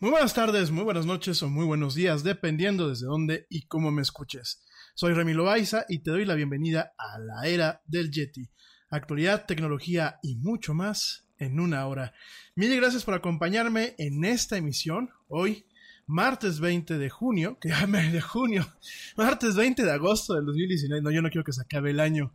[0.00, 3.90] Muy buenas tardes, muy buenas noches o muy buenos días, dependiendo desde dónde y cómo
[3.90, 4.62] me escuches.
[4.94, 8.48] Soy Remy Loaiza y te doy la bienvenida a la era del Yeti.
[8.90, 12.14] Actualidad, tecnología y mucho más en una hora.
[12.54, 15.10] Mil gracias por acompañarme en esta emisión.
[15.26, 15.66] Hoy,
[16.06, 18.72] martes 20 de junio, que de junio,
[19.16, 21.02] martes 20 de agosto del 2019.
[21.02, 22.32] No, yo no quiero que se acabe el año.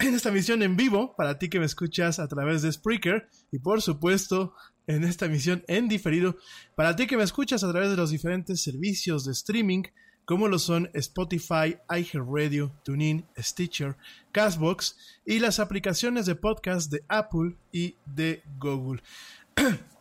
[0.00, 3.60] En esta emisión en vivo, para ti que me escuchas a través de Spreaker y
[3.60, 4.54] por supuesto
[4.86, 6.36] en esta emisión en diferido,
[6.74, 9.84] para ti que me escuchas a través de los diferentes servicios de streaming,
[10.24, 13.96] como lo son Spotify, iHeartRadio, TuneIn, Stitcher,
[14.32, 19.02] Castbox y las aplicaciones de podcast de Apple y de Google.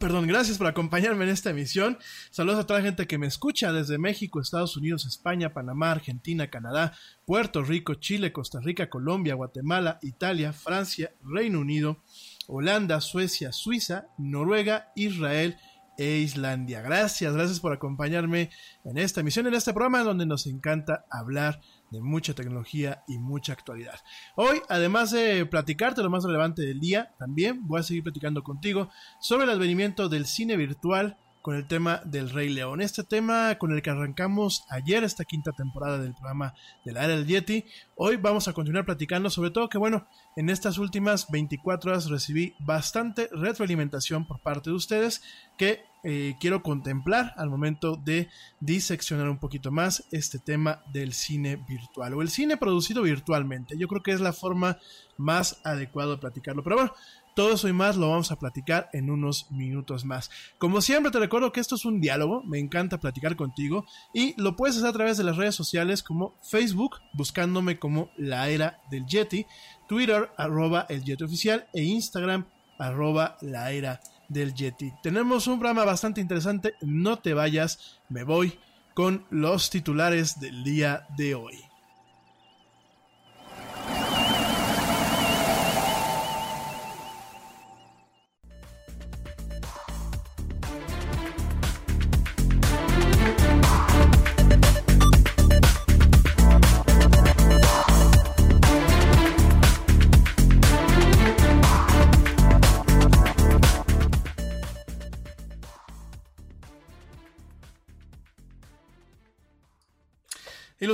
[0.00, 1.98] Perdón, gracias por acompañarme en esta emisión.
[2.30, 6.50] Saludos a toda la gente que me escucha desde México, Estados Unidos, España, Panamá, Argentina,
[6.50, 12.02] Canadá, Puerto Rico, Chile, Costa Rica, Colombia, Guatemala, Italia, Francia, Reino Unido,
[12.48, 15.56] Holanda, Suecia, Suiza, Noruega, Israel
[15.96, 16.82] e Islandia.
[16.82, 18.50] Gracias, gracias por acompañarme
[18.84, 21.60] en esta emisión, en este programa donde nos encanta hablar
[21.90, 24.00] de mucha tecnología y mucha actualidad.
[24.34, 28.90] Hoy, además de platicarte lo más relevante del día, también voy a seguir platicando contigo
[29.20, 32.80] sobre el advenimiento del cine virtual con el tema del Rey León.
[32.80, 36.54] Este tema con el que arrancamos ayer esta quinta temporada del programa
[36.86, 37.66] de la era del Yeti.
[37.96, 40.06] Hoy vamos a continuar platicando, sobre todo que bueno,
[40.36, 45.20] en estas últimas 24 horas recibí bastante retroalimentación por parte de ustedes
[45.58, 51.56] que eh, quiero contemplar al momento de diseccionar un poquito más este tema del cine
[51.68, 53.76] virtual o el cine producido virtualmente.
[53.76, 54.78] Yo creo que es la forma
[55.18, 56.62] más adecuada de platicarlo.
[56.62, 56.94] Pero bueno,
[57.34, 60.30] todo eso y más lo vamos a platicar en unos minutos más.
[60.58, 64.56] Como siempre te recuerdo que esto es un diálogo, me encanta platicar contigo y lo
[64.56, 69.06] puedes hacer a través de las redes sociales como Facebook, buscándome como la era del
[69.06, 69.46] Yeti,
[69.88, 72.46] Twitter arroba el Yeti oficial e Instagram
[72.78, 74.92] arroba la era del Yeti.
[75.02, 78.58] Tenemos un programa bastante interesante, no te vayas, me voy
[78.94, 81.63] con los titulares del día de hoy.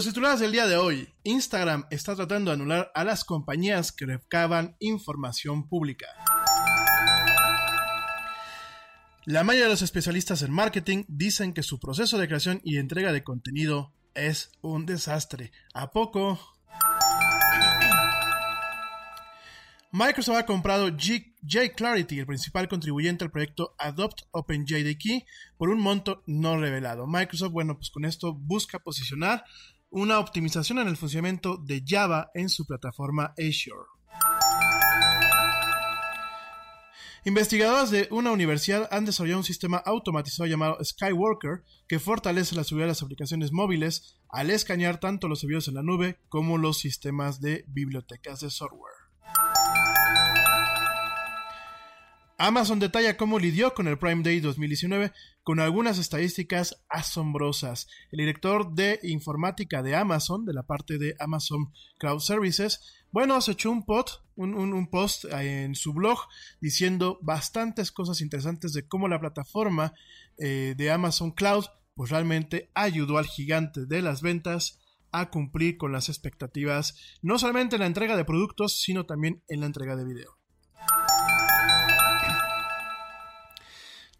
[0.00, 1.12] Los titulares del día de hoy.
[1.24, 6.06] Instagram está tratando de anular a las compañías que recaban información pública.
[9.26, 13.12] La mayoría de los especialistas en marketing dicen que su proceso de creación y entrega
[13.12, 15.52] de contenido es un desastre.
[15.74, 16.40] ¿A poco?
[19.92, 25.26] Microsoft ha comprado G Clarity, el principal contribuyente al proyecto Adopt OpenJDK,
[25.58, 27.06] por un monto no revelado.
[27.06, 29.44] Microsoft, bueno, pues con esto busca posicionar
[29.90, 33.88] una optimización en el funcionamiento de Java en su plataforma Azure.
[37.24, 42.86] Investigadores de una universidad han desarrollado un sistema automatizado llamado Skywalker que fortalece la seguridad
[42.86, 47.42] de las aplicaciones móviles al escanear tanto los servidores en la nube como los sistemas
[47.42, 48.99] de bibliotecas de software.
[52.42, 57.86] Amazon detalla cómo lidió con el Prime Day 2019 con algunas estadísticas asombrosas.
[58.10, 63.52] El director de informática de Amazon, de la parte de Amazon Cloud Services, bueno, se
[63.52, 63.84] echó un,
[64.54, 66.18] un, post en su blog
[66.62, 69.92] diciendo bastantes cosas interesantes de cómo la plataforma
[70.38, 74.80] eh, de Amazon Cloud pues realmente ayudó al gigante de las ventas
[75.12, 79.60] a cumplir con las expectativas, no solamente en la entrega de productos, sino también en
[79.60, 80.39] la entrega de video.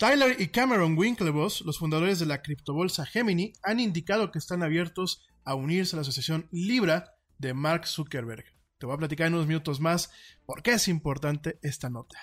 [0.01, 5.29] Tyler y Cameron Winklevoss, los fundadores de la criptobolsa Gemini, han indicado que están abiertos
[5.45, 8.47] a unirse a la asociación Libra de Mark Zuckerberg.
[8.79, 10.11] Te voy a platicar en unos minutos más
[10.47, 12.19] por qué es importante esta nota.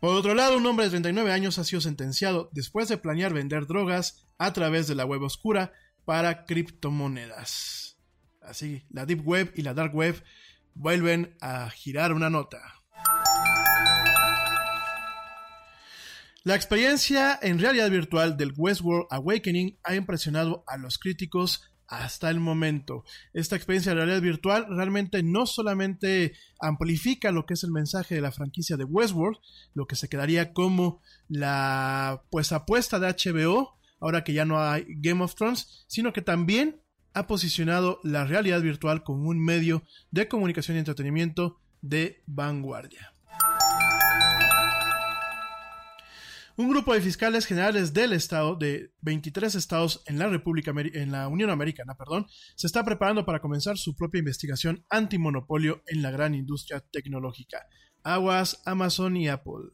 [0.00, 3.66] Por otro lado, un hombre de 39 años ha sido sentenciado después de planear vender
[3.66, 5.72] drogas a través de la web oscura
[6.04, 7.98] para criptomonedas.
[8.40, 10.22] Así, la Deep Web y la Dark Web
[10.74, 12.83] vuelven a girar una nota.
[16.46, 22.38] La experiencia en realidad virtual del Westworld Awakening ha impresionado a los críticos hasta el
[22.38, 23.02] momento.
[23.32, 28.20] Esta experiencia de realidad virtual realmente no solamente amplifica lo que es el mensaje de
[28.20, 29.38] la franquicia de Westworld,
[29.72, 34.84] lo que se quedaría como la pues apuesta de HBO, ahora que ya no hay
[34.98, 36.82] Game of Thrones, sino que también
[37.14, 43.13] ha posicionado la realidad virtual como un medio de comunicación y entretenimiento de vanguardia.
[46.56, 51.26] Un grupo de fiscales generales del Estado, de 23 estados en la República, en la
[51.26, 56.32] Unión Americana, perdón, se está preparando para comenzar su propia investigación antimonopolio en la gran
[56.32, 57.66] industria tecnológica.
[58.04, 59.72] Aguas, Amazon y Apple.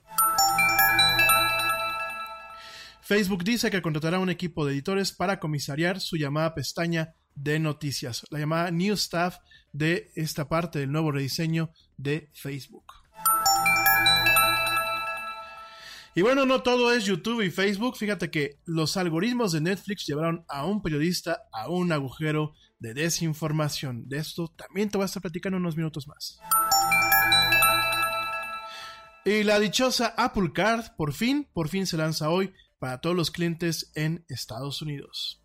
[3.02, 8.24] Facebook dice que contratará un equipo de editores para comisariar su llamada pestaña de noticias,
[8.30, 9.36] la llamada New Staff
[9.72, 12.99] de esta parte del nuevo rediseño de Facebook.
[16.14, 17.96] Y bueno, no todo es YouTube y Facebook.
[17.96, 24.08] Fíjate que los algoritmos de Netflix llevaron a un periodista a un agujero de desinformación.
[24.08, 26.40] De esto también te voy a estar platicando unos minutos más.
[29.24, 33.30] Y la dichosa Apple Card, por fin, por fin se lanza hoy para todos los
[33.30, 35.39] clientes en Estados Unidos.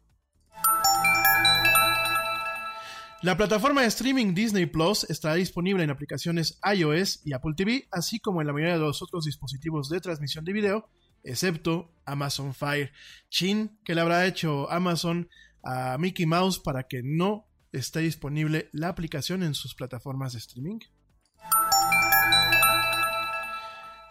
[3.25, 8.19] La plataforma de streaming Disney Plus estará disponible en aplicaciones iOS y Apple TV, así
[8.19, 10.91] como en la mayoría de los otros dispositivos de transmisión de video,
[11.23, 12.91] excepto Amazon Fire.
[13.29, 15.27] Chin, que le habrá hecho Amazon
[15.63, 20.77] a Mickey Mouse para que no esté disponible la aplicación en sus plataformas de streaming.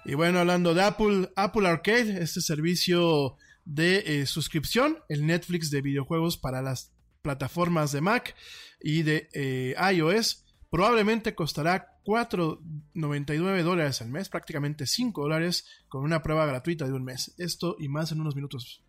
[0.06, 5.82] Y bueno, hablando de Apple, Apple Arcade, este servicio de eh, suscripción, el Netflix de
[5.82, 6.93] videojuegos para las
[7.24, 8.36] plataformas de Mac
[8.80, 16.22] y de eh, iOS, probablemente costará 4.99 dólares al mes, prácticamente 5 dólares, con una
[16.22, 17.34] prueba gratuita de un mes.
[17.38, 18.84] Esto y más en unos minutos.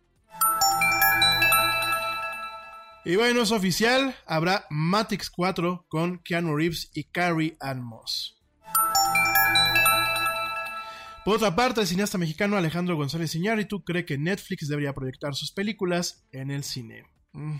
[3.04, 8.36] Y bueno, es oficial, habrá Matix 4 con Keanu Reeves y Carrie Ann Moss.
[11.24, 15.52] Por otra parte, el cineasta mexicano Alejandro González Iñárritu cree que Netflix debería proyectar sus
[15.52, 17.04] películas en el cine.
[17.32, 17.56] Mm.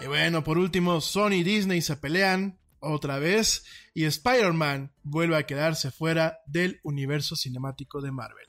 [0.00, 5.46] Y bueno, por último, Sony y Disney se pelean otra vez y Spider-Man vuelve a
[5.46, 8.48] quedarse fuera del universo cinemático de Marvel.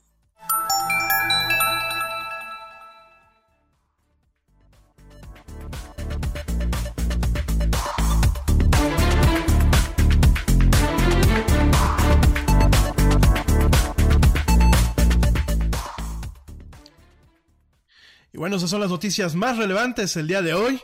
[18.32, 20.82] Y bueno, esas son las noticias más relevantes el día de hoy.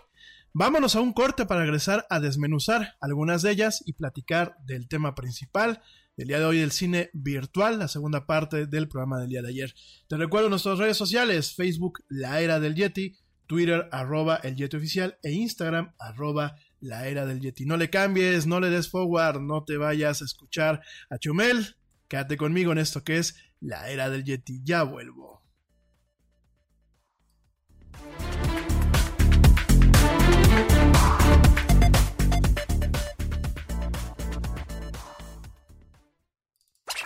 [0.54, 5.14] Vámonos a un corte para regresar a desmenuzar algunas de ellas y platicar del tema
[5.14, 5.82] principal
[6.18, 9.50] del día de hoy del cine virtual, la segunda parte del programa del día de
[9.50, 9.74] ayer.
[10.08, 13.16] Te recuerdo nuestras redes sociales, Facebook, La Era del Yeti,
[13.46, 17.66] Twitter, arroba el Yeti Oficial e Instagram, arroba la era del Yeti.
[17.66, 21.76] No le cambies, no le des forward, no te vayas a escuchar a Chumel.
[22.08, 24.62] Quédate conmigo en esto que es la era del Yeti.
[24.64, 25.39] Ya vuelvo.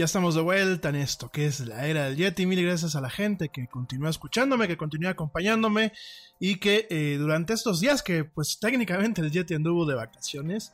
[0.00, 2.46] Ya estamos de vuelta en esto, que es la era del Yeti.
[2.46, 5.92] Mil gracias a la gente que continúa escuchándome, que continúa acompañándome
[6.38, 10.72] y que eh, durante estos días que pues técnicamente el Yeti anduvo de vacaciones,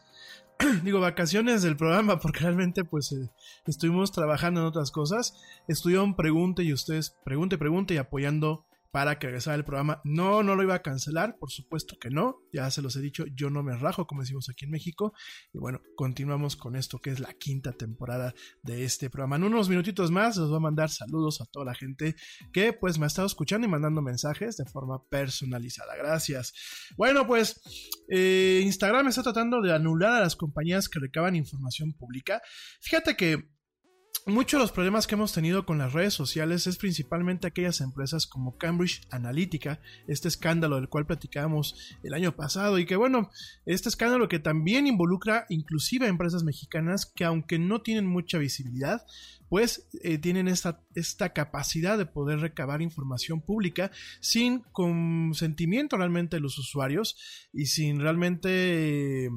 [0.85, 3.29] digo vacaciones del programa porque realmente pues eh,
[3.67, 5.35] estuvimos trabajando en otras cosas,
[5.67, 8.65] estuvieron pregunte y ustedes pregunte, pregunte y apoyando
[8.97, 10.01] para que regresara el programa.
[10.05, 12.39] No, no lo iba a cancelar, por supuesto que no.
[12.51, 15.13] Ya se los he dicho, yo no me rajo, como decimos aquí en México.
[15.53, 19.37] Y bueno, continuamos con esto que es la quinta temporada de este programa.
[19.37, 22.17] En unos minutitos más les voy a mandar saludos a toda la gente
[22.55, 25.95] que pues me ha estado escuchando y mandando mensajes de forma personalizada.
[25.95, 26.55] Gracias.
[26.97, 27.61] Bueno, pues
[28.09, 32.41] eh, Instagram está tratando de anular a las compañías que recaban información pública.
[32.81, 33.56] Fíjate que
[34.29, 38.27] Muchos de los problemas que hemos tenido con las redes sociales es principalmente aquellas empresas
[38.27, 43.31] como Cambridge Analytica, este escándalo del cual platicábamos el año pasado y que bueno,
[43.67, 49.07] este escándalo que también involucra inclusive a empresas mexicanas que aunque no tienen mucha visibilidad,
[49.49, 56.41] pues eh, tienen esta, esta capacidad de poder recabar información pública sin consentimiento realmente de
[56.41, 59.31] los usuarios y sin realmente...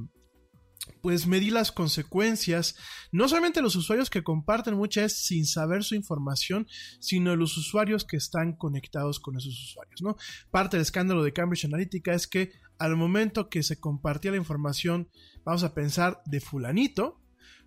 [1.01, 2.75] pues medir las consecuencias,
[3.12, 6.67] no solamente los usuarios que comparten muchas sin saber su información,
[7.00, 10.17] sino los usuarios que están conectados con esos usuarios, ¿no?
[10.51, 15.10] Parte del escándalo de Cambridge Analytica es que al momento que se compartía la información,
[15.43, 17.22] vamos a pensar de fulanito,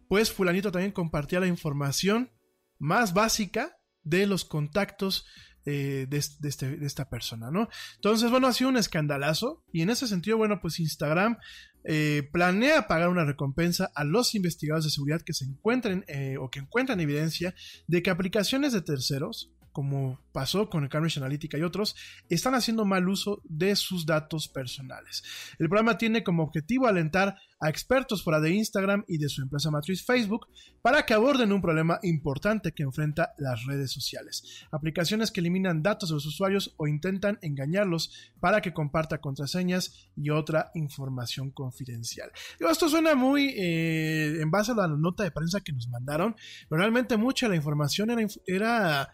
[0.09, 2.31] pues fulanito también compartía la información
[2.79, 5.27] más básica de los contactos
[5.65, 7.69] eh, este, de, esta persona, ¿no?
[7.97, 11.39] Entonces, bueno, ha sido un escandalazo y en ese sentido, bueno, pues Instagram
[11.85, 16.51] eh, planea pagar una recompensa a los investigadores de seguridad que se encuentren eh, o
[16.51, 17.55] que encuentran evidencia
[17.87, 21.97] de que aplicaciones de terceros como pasó con el Cambridge Analytica y otros,
[22.29, 25.23] están haciendo mal uso de sus datos personales.
[25.59, 29.71] El programa tiene como objetivo alentar a expertos fuera de Instagram y de su empresa
[29.71, 30.49] matriz Facebook
[30.83, 34.67] para que aborden un problema importante que enfrenta las redes sociales.
[34.73, 40.31] Aplicaciones que eliminan datos de los usuarios o intentan engañarlos para que comparta contraseñas y
[40.31, 42.33] otra información confidencial.
[42.59, 46.35] esto suena muy eh, en base a la nota de prensa que nos mandaron,
[46.69, 49.13] pero realmente mucha de la información era, era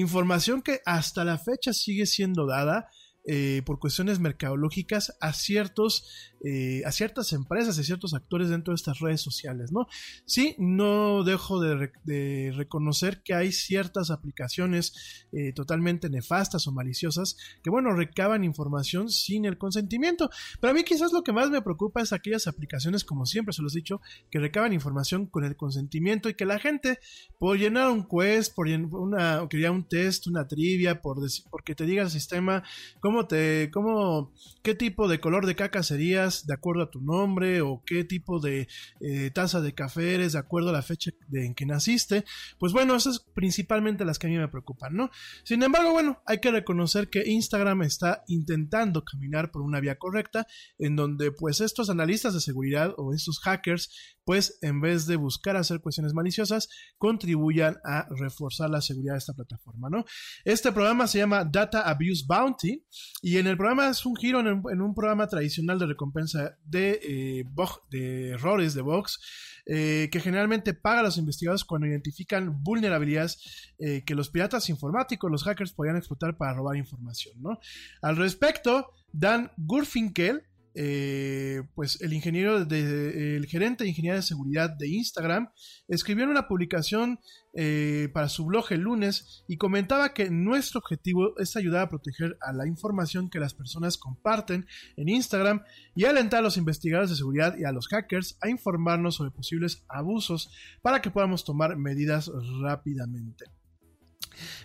[0.00, 2.90] información que hasta la fecha sigue siendo dada
[3.26, 8.76] eh, por cuestiones mercadológicas a ciertos eh, a ciertas empresas, a ciertos actores dentro de
[8.76, 9.88] estas redes sociales, ¿no?
[10.26, 17.70] Sí, no dejo de, reconocer que hay ciertas aplicaciones eh, totalmente nefastas o maliciosas que,
[17.70, 20.30] bueno, recaban información sin el consentimiento.
[20.60, 23.62] Pero a mí quizás lo que más me preocupa es aquellas aplicaciones, como siempre se
[23.62, 27.00] los he dicho, que recaban información con el consentimiento y que la gente,
[27.38, 31.16] por llenar un quest, por una, quería un test, una trivia, por
[31.50, 32.62] porque te diga el sistema
[33.00, 37.62] cómo te, cómo, qué tipo de color de caca serías, de acuerdo a tu nombre
[37.62, 38.68] o qué tipo de
[39.00, 42.26] eh, taza de café eres de acuerdo a la fecha en que naciste.
[42.58, 45.10] Pues bueno, esas principalmente las que a mí me preocupan, ¿no?
[45.44, 50.46] Sin embargo, bueno, hay que reconocer que Instagram está intentando caminar por una vía correcta
[50.78, 55.54] en donde pues estos analistas de seguridad o estos hackers pues en vez de buscar
[55.56, 56.68] hacer cuestiones maliciosas,
[56.98, 60.04] contribuyan a reforzar la seguridad de esta plataforma, ¿no?
[60.44, 62.84] Este programa se llama Data Abuse Bounty
[63.22, 67.44] y en el programa es un giro en, un programa tradicional de recompensa de, eh,
[67.88, 69.20] de errores de box.
[69.68, 75.28] Eh, que generalmente paga a los investigadores cuando identifican vulnerabilidades eh, que los piratas informáticos,
[75.28, 77.34] los hackers, podrían explotar para robar información.
[77.42, 77.58] ¿no?
[78.00, 80.44] Al respecto, Dan Gurfinkel,
[80.78, 85.48] eh, pues el ingeniero de, el gerente de ingeniería de seguridad de Instagram
[85.88, 87.18] escribió en una publicación
[87.54, 92.36] eh, para su blog el lunes y comentaba que nuestro objetivo es ayudar a proteger
[92.42, 94.66] a la información que las personas comparten
[94.98, 95.62] en Instagram
[95.94, 99.82] y alentar a los investigadores de seguridad y a los hackers a informarnos sobre posibles
[99.88, 100.50] abusos
[100.82, 102.30] para que podamos tomar medidas
[102.60, 103.46] rápidamente.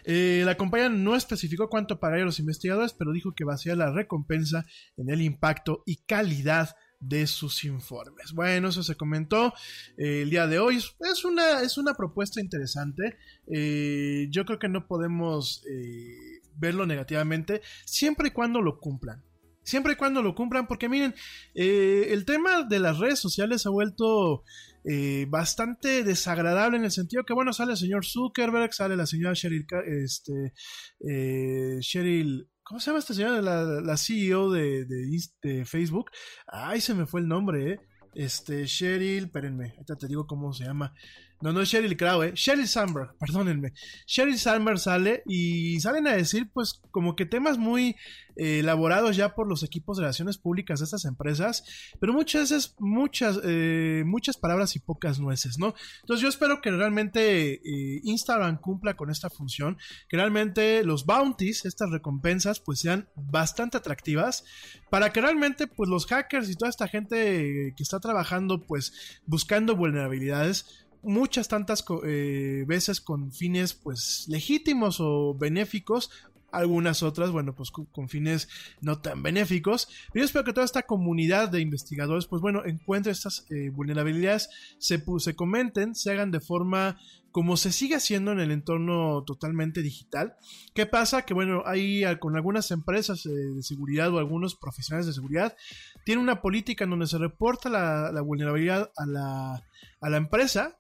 [0.04, 3.92] Eh, la compañía no especificó cuánto pagaría a los investigadores, pero dijo que basía la
[3.92, 4.66] recompensa
[4.98, 8.34] en el impacto y calidad de sus informes.
[8.34, 9.54] Bueno, eso se comentó
[9.98, 10.78] eh, el día de hoy.
[10.78, 13.18] Es una, es una propuesta interesante.
[13.48, 15.64] Eh, yo creo que no podemos
[16.56, 19.24] verlo negativamente siempre y cuando lo cumplan.
[19.64, 21.14] Siempre y cuando lo cumplan, porque miren,
[21.54, 24.44] el tema de las redes sociales ha vuelto
[24.84, 29.34] eh, bastante desagradable en el sentido que, bueno, sale el señor Zuckerberg, sale la señora
[29.34, 30.54] Sheryl, este,
[31.08, 33.42] eh, Sheryl, ¿cómo se llama esta señora?
[33.42, 36.12] La, la CEO de, de, Facebook.
[36.48, 37.80] Ay, se me fue el nombre, ¿eh?
[38.14, 40.94] Este, Sheryl, espérenme, ahorita te digo cómo se llama.
[41.42, 42.34] No, no es Sheryl Crow, ¿eh?
[42.36, 43.74] Sheryl Sandberg, perdónenme.
[44.06, 47.96] Sheryl Sandberg sale y salen a decir, pues, como que temas muy
[48.38, 51.64] eh, elaborados ya por los equipos de relaciones públicas de estas empresas,
[52.00, 55.74] pero muchas veces, muchas, eh, muchas palabras y pocas nueces, ¿no?
[56.02, 59.78] Entonces yo espero que realmente eh, Instagram cumpla con esta función,
[60.08, 64.46] que realmente los bounties, estas recompensas, pues sean bastante atractivas,
[64.90, 69.76] para que realmente, pues, los hackers y toda esta gente que está trabajando, pues, buscando
[69.76, 76.10] vulnerabilidades, muchas tantas eh, veces con fines pues legítimos o benéficos
[76.52, 78.50] algunas otras, bueno, pues con, fines
[78.82, 79.88] no tan benéficos.
[80.12, 84.50] Pero yo espero que toda esta comunidad de investigadores, pues bueno, encuentre estas eh, vulnerabilidades,
[84.78, 87.00] se, se comenten, se hagan de forma
[87.32, 90.36] como se sigue haciendo en el entorno totalmente digital.
[90.74, 91.22] ¿Qué pasa?
[91.22, 95.56] Que bueno, hay con algunas empresas eh, de seguridad o algunos profesionales de seguridad,
[96.04, 99.64] tienen una política en donde se reporta la, la vulnerabilidad a la,
[100.02, 100.76] a la empresa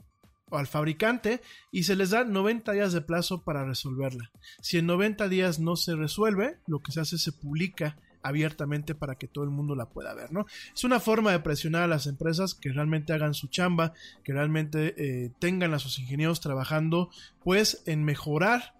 [0.58, 4.32] al fabricante y se les da 90 días de plazo para resolverla.
[4.62, 8.96] Si en 90 días no se resuelve, lo que se hace es se publica abiertamente
[8.96, 10.46] para que todo el mundo la pueda ver, ¿no?
[10.74, 14.94] Es una forma de presionar a las empresas que realmente hagan su chamba, que realmente
[14.98, 17.10] eh, tengan a sus ingenieros trabajando,
[17.44, 18.76] pues en mejorar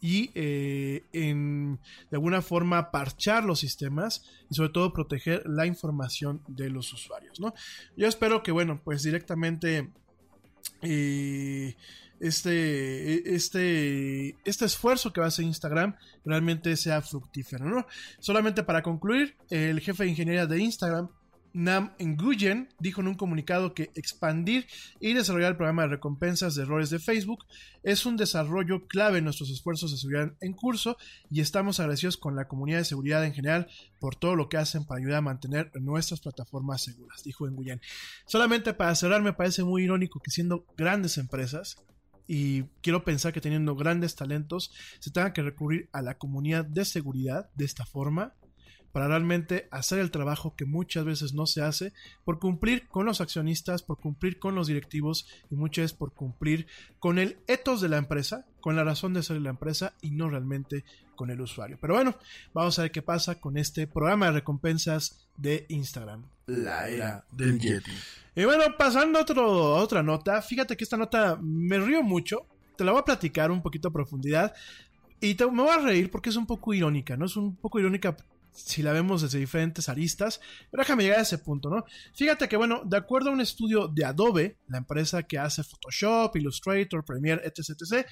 [0.00, 1.78] y eh, en
[2.10, 7.38] de alguna forma parchar los sistemas y sobre todo proteger la información de los usuarios,
[7.38, 7.52] ¿no?
[7.96, 9.90] Yo espero que, bueno, pues directamente
[10.82, 11.74] este,
[13.34, 17.86] este, este esfuerzo que va a hacer Instagram realmente sea fructífero, ¿no?
[18.18, 21.08] Solamente para concluir, el jefe de ingeniería de Instagram,
[21.52, 24.66] Nam Nguyen dijo en un comunicado que expandir
[25.00, 27.44] y desarrollar el programa de recompensas de errores de Facebook
[27.82, 30.96] es un desarrollo clave en nuestros esfuerzos de seguridad en curso
[31.30, 34.84] y estamos agradecidos con la comunidad de seguridad en general por todo lo que hacen
[34.84, 37.80] para ayudar a mantener nuestras plataformas seguras, dijo Nguyen.
[38.26, 41.76] Solamente para cerrar, me parece muy irónico que siendo grandes empresas,
[42.32, 46.84] y quiero pensar que teniendo grandes talentos se tenga que recurrir a la comunidad de
[46.84, 48.34] seguridad de esta forma
[48.92, 51.92] para realmente hacer el trabajo que muchas veces no se hace
[52.24, 56.66] por cumplir con los accionistas, por cumplir con los directivos y muchas veces por cumplir
[56.98, 60.10] con el ethos de la empresa, con la razón de ser de la empresa y
[60.10, 61.78] no realmente con el usuario.
[61.80, 62.16] Pero bueno,
[62.54, 66.24] vamos a ver qué pasa con este programa de recompensas de Instagram.
[66.46, 67.92] La era del Yeti.
[68.34, 72.46] Y bueno, pasando a, otro, a otra nota, fíjate que esta nota me río mucho,
[72.76, 74.54] te la voy a platicar un poquito a profundidad
[75.20, 77.26] y te, me voy a reír porque es un poco irónica, ¿no?
[77.26, 78.16] Es un poco irónica
[78.52, 81.84] si la vemos desde diferentes aristas, pero déjame llegar a ese punto, ¿no?
[82.14, 86.36] Fíjate que, bueno, de acuerdo a un estudio de Adobe, la empresa que hace Photoshop,
[86.36, 88.06] Illustrator, Premiere, etc.,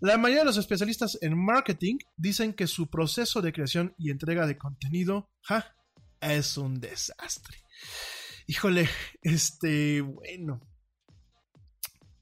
[0.00, 4.48] la mayoría de los especialistas en marketing dicen que su proceso de creación y entrega
[4.48, 5.76] de contenido, ja,
[6.20, 7.58] es un desastre.
[8.48, 8.88] Híjole,
[9.22, 10.60] este, bueno,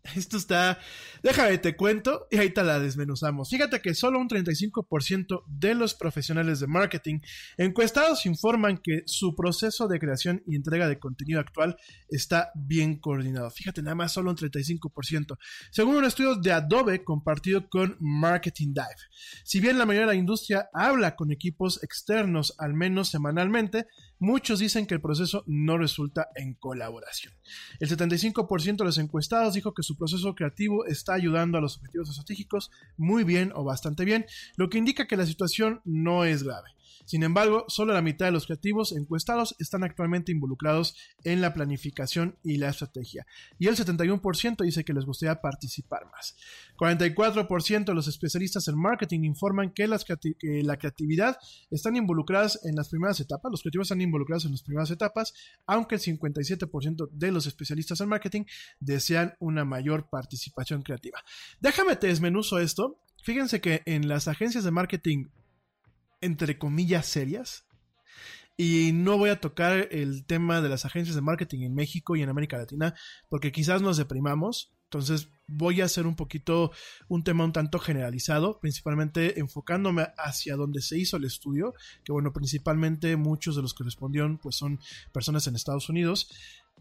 [0.16, 0.78] esto está.
[1.22, 3.50] Déjame, te cuento y ahí te la desmenuzamos.
[3.50, 7.20] Fíjate que solo un 35% de los profesionales de marketing
[7.58, 11.76] encuestados informan que su proceso de creación y entrega de contenido actual
[12.08, 13.50] está bien coordinado.
[13.50, 15.36] Fíjate, nada más solo un 35%.
[15.70, 19.10] Según un estudio de Adobe compartido con Marketing Dive.
[19.44, 23.86] Si bien la mayoría de la industria habla con equipos externos al menos semanalmente,
[24.20, 27.32] Muchos dicen que el proceso no resulta en colaboración.
[27.78, 32.10] El 75% de los encuestados dijo que su proceso creativo está ayudando a los objetivos
[32.10, 36.68] estratégicos muy bien o bastante bien, lo que indica que la situación no es grave.
[37.10, 40.94] Sin embargo, solo la mitad de los creativos encuestados están actualmente involucrados
[41.24, 43.26] en la planificación y la estrategia,
[43.58, 46.36] y el 71% dice que les gustaría participar más.
[46.76, 51.36] 44% de los especialistas en marketing informan que, la creatividad
[51.72, 55.34] están involucradas en las primeras etapas, los creativos están involucrados en las primeras etapas,
[55.66, 58.44] aunque el 57% de los especialistas en marketing
[58.78, 61.18] desean una mayor participación creativa.
[61.58, 63.00] Déjame te desmenuzo esto.
[63.24, 65.26] Fíjense que en las agencias de marketing
[66.20, 67.64] entre comillas, serias.
[68.56, 72.22] Y no voy a tocar el tema de las agencias de marketing en México y
[72.22, 72.94] en América Latina,
[73.30, 74.72] porque quizás nos deprimamos.
[74.84, 76.72] Entonces voy a hacer un poquito
[77.08, 82.32] un tema un tanto generalizado, principalmente enfocándome hacia donde se hizo el estudio, que bueno,
[82.32, 84.80] principalmente muchos de los que respondieron pues son
[85.12, 86.30] personas en Estados Unidos.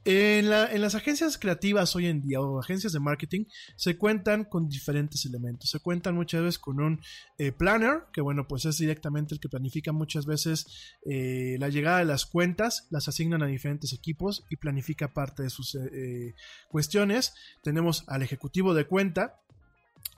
[0.06, 5.26] En, las agencias creativas hoy en día o agencias de marketing se cuentan con diferentes
[5.26, 5.70] elementos.
[5.70, 7.02] Se cuentan muchas veces con un
[7.38, 12.00] eh, planner, que bueno, pues es directamente el que planifica muchas veces eh, la llegada
[12.00, 16.34] de las cuentas, las asignan a diferentes equipos y planifica parte de sus eh,
[16.70, 17.34] cuestiones.
[17.62, 19.42] Tenemos al ejecutivo de cuenta,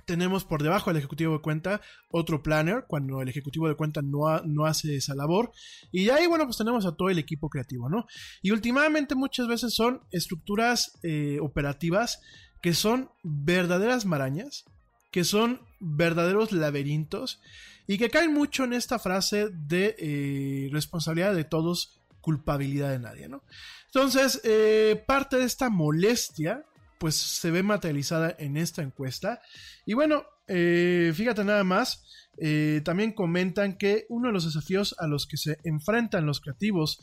[0.05, 4.39] tenemos por debajo del ejecutivo de cuenta otro planner, cuando el ejecutivo de cuenta no,
[4.45, 5.51] no hace esa labor.
[5.91, 8.05] Y ahí, bueno, pues tenemos a todo el equipo creativo, ¿no?
[8.41, 12.21] Y últimamente muchas veces son estructuras eh, operativas
[12.61, 14.65] que son verdaderas marañas,
[15.11, 17.41] que son verdaderos laberintos
[17.87, 23.27] y que caen mucho en esta frase de eh, responsabilidad de todos, culpabilidad de nadie,
[23.27, 23.43] ¿no?
[23.87, 26.63] Entonces, eh, parte de esta molestia
[27.01, 29.41] pues se ve materializada en esta encuesta.
[29.87, 32.05] Y bueno, eh, fíjate nada más,
[32.37, 36.99] eh, también comentan que uno de los desafíos a los que se enfrentan los creativos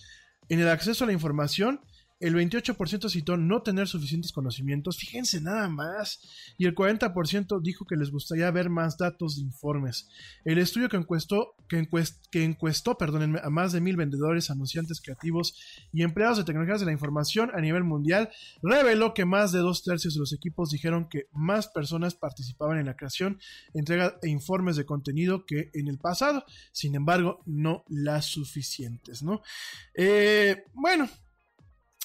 [0.48, 1.80] en el acceso a la información
[2.20, 6.20] el 28% citó no tener suficientes conocimientos, fíjense nada más,
[6.58, 10.08] y el 40% dijo que les gustaría ver más datos de informes.
[10.44, 15.54] El estudio que encuestó, que, encuestó a más de mil vendedores, anunciantes creativos
[15.92, 18.30] y empleados de tecnologías de la información a nivel mundial
[18.62, 22.86] reveló que más de dos tercios de los equipos dijeron que más personas participaban en
[22.86, 23.38] la creación,
[23.74, 29.42] entrega e informes de contenido que en el pasado, sin embargo, no las suficientes, ¿no?
[29.94, 31.08] Eh, bueno,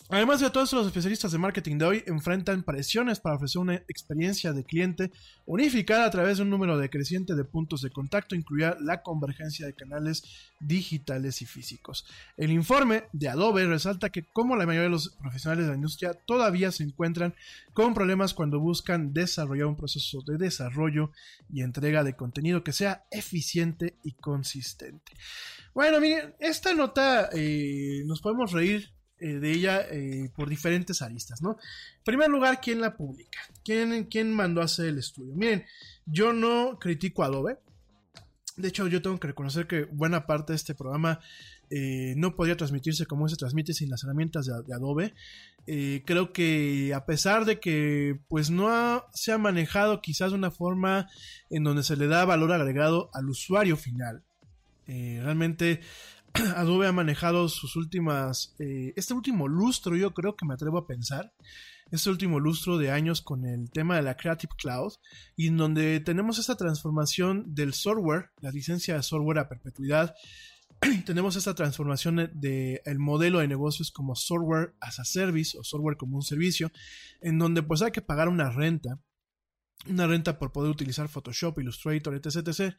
[0.10, 4.52] Además de todos los especialistas de marketing de hoy enfrentan presiones para ofrecer una experiencia
[4.52, 5.12] de cliente
[5.46, 9.74] unificada a través de un número decreciente de puntos de contacto, incluida la convergencia de
[9.74, 10.24] canales
[10.60, 12.06] digitales y físicos.
[12.36, 16.14] El informe de Adobe resalta que como la mayoría de los profesionales de la industria
[16.14, 17.34] todavía se encuentran
[17.74, 21.12] con problemas cuando buscan desarrollar un proceso de desarrollo
[21.50, 25.14] y entrega de contenido que sea eficiente y consistente.
[25.74, 31.42] Bueno, miren, esta nota eh, nos podemos reír eh, de ella eh, por diferentes aristas,
[31.42, 31.52] ¿no?
[31.52, 33.40] En primer lugar, ¿quién la publica?
[33.64, 35.36] ¿Quién, ¿Quién mandó a hacer el estudio?
[35.36, 35.64] Miren,
[36.06, 37.60] yo no critico a Adobe.
[38.58, 41.20] De hecho, yo tengo que reconocer que buena parte de este programa
[41.70, 45.14] eh, no podría transmitirse como se transmite sin las herramientas de, Adobe.
[45.66, 51.08] creo que a pesar de que pues no se ha manejado quizás de una forma
[51.50, 54.24] en donde se le da valor agregado al usuario final,
[54.86, 55.80] realmente
[56.56, 60.88] Adobe ha manejado sus últimas, eh, este último lustro, yo creo que me atrevo a
[60.88, 61.34] pensar,
[61.92, 64.94] este último lustro de años con el tema de la Creative Cloud,
[65.36, 70.16] y en donde tenemos esta transformación del software, la licencia de software a perpetuidad,
[71.06, 75.98] tenemos esta transformación del el modelo de negocios como software as a service o software
[75.98, 76.72] como un servicio,
[77.22, 79.00] en donde pues hay que pagar una renta,
[79.88, 82.48] una renta por poder utilizar Photoshop, Illustrator, etc.
[82.48, 82.76] etc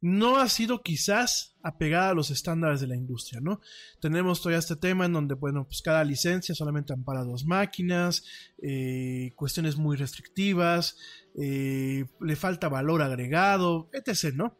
[0.00, 3.60] no ha sido quizás apegada a los estándares de la industria, ¿no?
[4.00, 8.24] Tenemos todavía este tema en donde, bueno, pues cada licencia solamente ampara dos máquinas,
[8.62, 10.96] eh, cuestiones muy restrictivas,
[11.40, 14.58] eh, le falta valor agregado, etc., ¿no?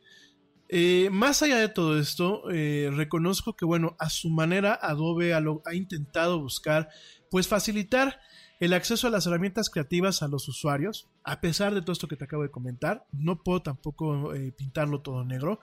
[0.69, 5.75] Eh, más allá de todo esto, reconozco que, bueno, a su manera Adobe ha, ha
[5.75, 6.89] intentado buscar,
[7.31, 8.19] pues, facilitar
[8.59, 12.17] el acceso a las herramientas creativas a los usuarios, a pesar de todo esto que
[12.17, 15.61] te acabo de comentar, no puedo tampoco eh, pintarlo todo negro.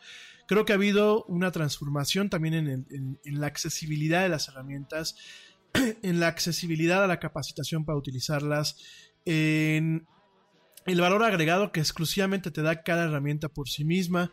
[0.47, 5.15] Creo que ha habido una transformación también en, la accesibilidad de las herramientas,
[5.73, 8.77] en la accesibilidad a la capacitación para utilizarlas,
[9.25, 10.05] en
[10.85, 14.31] el valor agregado que exclusivamente te da cada herramienta por sí misma.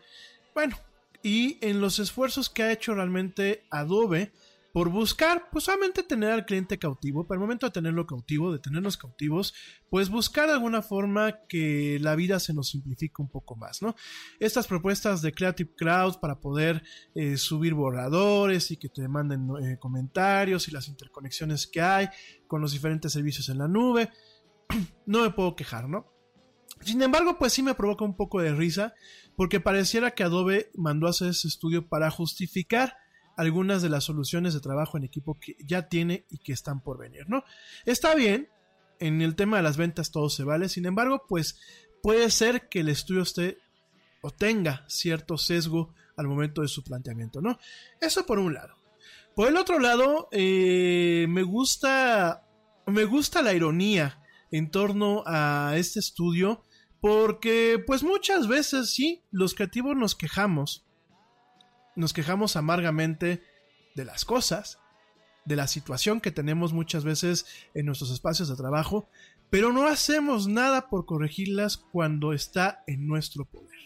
[0.53, 0.77] Bueno,
[1.23, 4.33] y en los esfuerzos que ha hecho realmente Adobe
[4.73, 8.59] por buscar, pues solamente tener al cliente cautivo, para el momento de tenerlo cautivo, de
[8.59, 9.53] tenernos cautivos,
[9.89, 13.95] pues buscar alguna forma que la vida se nos simplifique un poco más, ¿no?
[14.39, 16.83] Estas propuestas de Creative Cloud para poder
[17.15, 22.09] eh, subir borradores y que te manden eh, comentarios y las interconexiones que hay
[22.47, 24.09] con los diferentes servicios en la nube,
[25.05, 26.11] no me puedo quejar, ¿no?
[26.79, 28.93] Sin embargo, pues sí me provoca un poco de risa
[29.35, 32.95] porque pareciera que Adobe mandó a hacer ese estudio para justificar
[33.37, 36.97] algunas de las soluciones de trabajo en equipo que ya tiene y que están por
[36.97, 37.43] venir, ¿no?
[37.85, 38.49] Está bien,
[38.99, 41.59] en el tema de las ventas todo se vale, sin embargo, pues
[42.01, 43.57] puede ser que el estudio esté
[44.21, 47.57] o tenga cierto sesgo al momento de su planteamiento, ¿no?
[47.99, 48.75] Eso por un lado.
[49.35, 52.45] Por el otro lado, eh, me gusta,
[52.85, 56.63] me gusta la ironía en torno a este estudio,
[56.99, 60.85] porque pues muchas veces sí, los creativos nos quejamos
[61.95, 63.43] nos quejamos amargamente
[63.95, 64.79] de las cosas,
[65.45, 69.09] de la situación que tenemos muchas veces en nuestros espacios de trabajo,
[69.49, 73.79] pero no hacemos nada por corregirlas cuando está en nuestro poder.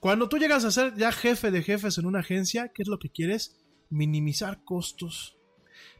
[0.00, 2.98] Cuando tú llegas a ser ya jefe de jefes en una agencia, ¿qué es lo
[2.98, 3.56] que quieres?
[3.90, 5.36] Minimizar costos.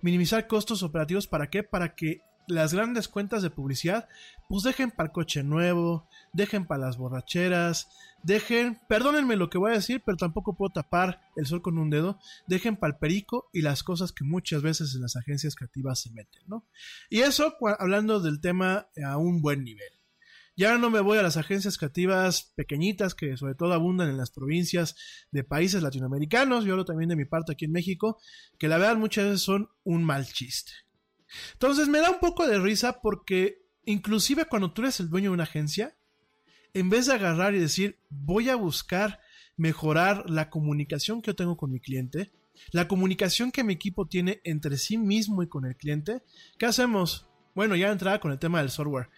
[0.03, 1.63] Minimizar costos operativos, ¿para qué?
[1.63, 4.09] Para que las grandes cuentas de publicidad,
[4.49, 7.89] pues dejen para el coche nuevo, dejen para las borracheras,
[8.23, 11.91] dejen, perdónenme lo que voy a decir, pero tampoco puedo tapar el sol con un
[11.91, 16.01] dedo, dejen para el perico y las cosas que muchas veces en las agencias creativas
[16.01, 16.65] se meten, ¿no?
[17.11, 19.91] Y eso hablando del tema a un buen nivel.
[20.59, 24.31] Ya no me voy a las agencias creativas pequeñitas que sobre todo abundan en las
[24.31, 24.97] provincias
[25.31, 28.19] de países latinoamericanos, yo hablo también de mi parte aquí en México,
[28.59, 30.73] que la verdad muchas veces son un mal chiste.
[31.53, 35.35] Entonces me da un poco de risa porque inclusive cuando tú eres el dueño de
[35.35, 35.97] una agencia,
[36.75, 39.21] en vez de agarrar y decir voy a buscar
[39.57, 42.33] mejorar la comunicación que yo tengo con mi cliente,
[42.73, 46.23] la comunicación que mi equipo tiene entre sí mismo y con el cliente,
[46.59, 47.27] ¿qué hacemos?
[47.55, 49.09] Bueno, ya entrada con el tema del software.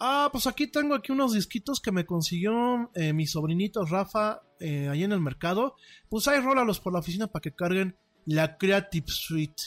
[0.00, 4.88] Ah, pues aquí tengo aquí unos disquitos que me consiguió eh, mi sobrinito Rafa eh,
[4.88, 5.74] ahí en el mercado.
[6.08, 9.62] Pues ahí rólalos por la oficina para que carguen la Creative Suite.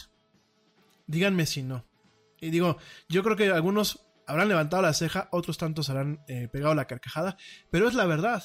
[1.07, 1.85] Díganme si no.
[2.39, 6.73] Y digo, yo creo que algunos habrán levantado la ceja, otros tantos habrán eh, pegado
[6.73, 7.37] la carcajada,
[7.69, 8.43] pero es la verdad.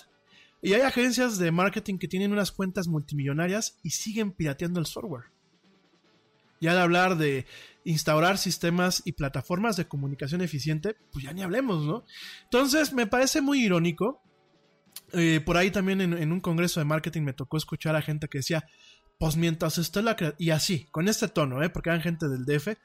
[0.63, 5.27] Y hay agencias de marketing que tienen unas cuentas multimillonarias y siguen pirateando el software.
[6.61, 7.47] Ya de hablar de
[7.85, 12.05] instaurar sistemas y plataformas de comunicación eficiente, pues ya ni hablemos, ¿no?
[12.45, 14.23] Entonces me parece muy irónico.
[15.13, 18.29] Eh, por ahí también en, en, un congreso de marketing me tocó escuchar a gente
[18.29, 18.67] que decía,
[19.19, 21.71] pues mientras esté la y así, con este tono, ¿eh?
[21.71, 22.77] porque eran gente del DF,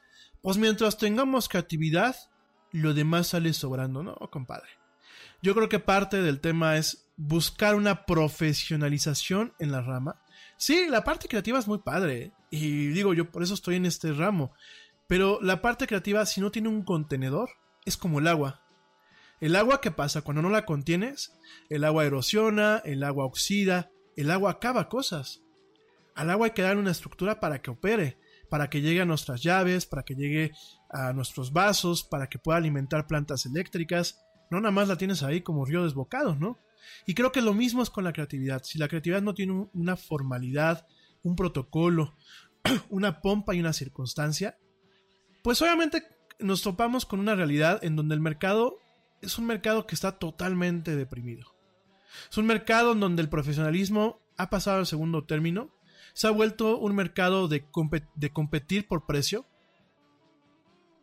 [0.41, 2.15] pues mientras tengamos creatividad,
[2.71, 4.69] lo demás sale sobrando, ¿no, compadre?
[5.41, 10.21] Yo creo que parte del tema es buscar una profesionalización en la rama.
[10.57, 12.31] Sí, la parte creativa es muy padre, ¿eh?
[12.49, 14.53] y digo yo, por eso estoy en este ramo,
[15.07, 17.49] pero la parte creativa, si no tiene un contenedor,
[17.85, 18.61] es como el agua.
[19.41, 20.21] El agua, ¿qué pasa?
[20.21, 21.33] Cuando no la contienes,
[21.69, 25.41] el agua erosiona, el agua oxida, el agua acaba cosas.
[26.15, 28.17] Al agua hay que darle una estructura para que opere,
[28.49, 30.51] para que llegue a nuestras llaves, para que llegue
[30.89, 34.19] a nuestros vasos, para que pueda alimentar plantas eléctricas.
[34.49, 36.59] No nada más la tienes ahí como río desbocado, ¿no?
[37.05, 38.63] Y creo que lo mismo es con la creatividad.
[38.63, 40.85] Si la creatividad no tiene una formalidad,
[41.23, 42.15] un protocolo,
[42.89, 44.57] una pompa y una circunstancia,
[45.43, 46.03] pues obviamente
[46.39, 48.77] nos topamos con una realidad en donde el mercado
[49.21, 51.55] es un mercado que está totalmente deprimido.
[52.29, 55.71] Es un mercado en donde el profesionalismo ha pasado al segundo término
[56.13, 57.65] se ha vuelto un mercado de,
[58.31, 59.45] competir por precio,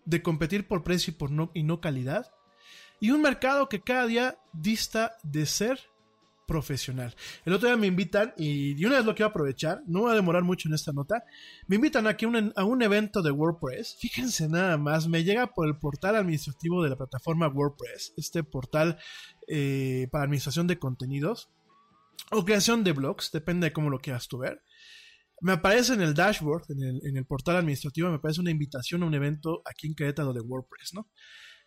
[0.05, 2.33] de competir por precio y, por no, calidad,
[3.01, 5.81] y un mercado que cada día dista de ser
[6.47, 7.15] profesional.
[7.45, 10.15] El otro día me invitan, y de una vez lo quiero aprovechar, no voy a
[10.15, 11.25] demorar mucho en esta nota,
[11.67, 13.97] me invitan aquí a un evento de WordPress.
[14.01, 18.99] Fíjense nada más, me llega por el portal administrativo de la plataforma WordPress, este portal
[19.47, 21.51] eh, para administración de contenidos
[22.31, 24.63] o creación de blogs, depende de cómo lo quieras tú ver.
[25.41, 29.03] Me aparece en el dashboard, en el, en el portal administrativo, me aparece una invitación
[29.03, 31.09] a un evento aquí en Querétaro de WordPress, ¿no?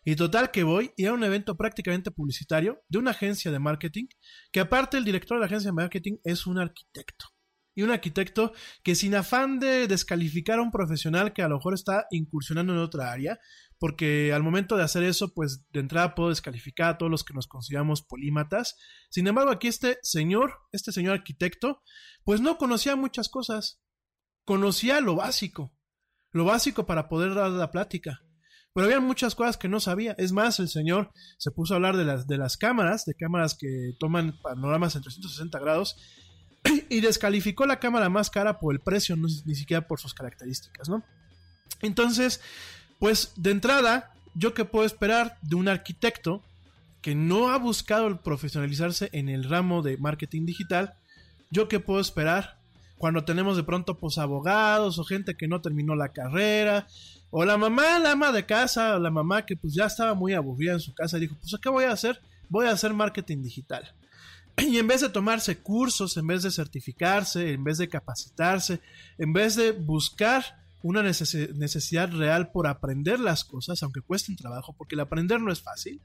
[0.04, 4.06] Y total que voy y a un evento prácticamente publicitario de una agencia de marketing,
[4.50, 7.31] que aparte el director de la agencia de marketing es un arquitecto.
[7.74, 11.74] Y un arquitecto que sin afán de descalificar a un profesional que a lo mejor
[11.74, 13.38] está incursionando en otra área,
[13.78, 17.34] porque al momento de hacer eso, pues de entrada puedo descalificar a todos los que
[17.34, 18.76] nos consideramos polímatas.
[19.10, 21.82] Sin embargo, aquí este señor, este señor arquitecto,
[22.24, 23.82] pues no conocía muchas cosas.
[24.44, 25.74] Conocía lo básico,
[26.30, 28.20] lo básico para poder dar la plática.
[28.74, 30.14] Pero había muchas cosas que no sabía.
[30.16, 33.56] Es más, el señor se puso a hablar de las, de las cámaras, de cámaras
[33.58, 35.96] que toman panoramas en 360 grados,
[36.88, 40.88] y descalificó la cámara más cara por el precio, no, ni siquiera por sus características,
[40.88, 41.02] ¿no?
[41.80, 42.40] Entonces,
[42.98, 46.42] pues de entrada, yo que puedo esperar de un arquitecto
[47.00, 50.94] que no ha buscado el profesionalizarse en el ramo de marketing digital,
[51.50, 52.58] yo que puedo esperar
[52.96, 56.86] cuando tenemos de pronto pues abogados o gente que no terminó la carrera,
[57.30, 60.34] o la mamá, la ama de casa, o la mamá que pues ya estaba muy
[60.34, 62.20] aburrida en su casa y dijo, pues ¿qué voy a hacer?
[62.48, 63.92] Voy a hacer marketing digital.
[64.66, 68.80] Y en vez de tomarse cursos, en vez de certificarse, en vez de capacitarse,
[69.18, 70.44] en vez de buscar
[70.82, 75.62] una necesidad real por aprender las cosas, aunque cuesten trabajo, porque el aprender no es
[75.62, 76.02] fácil,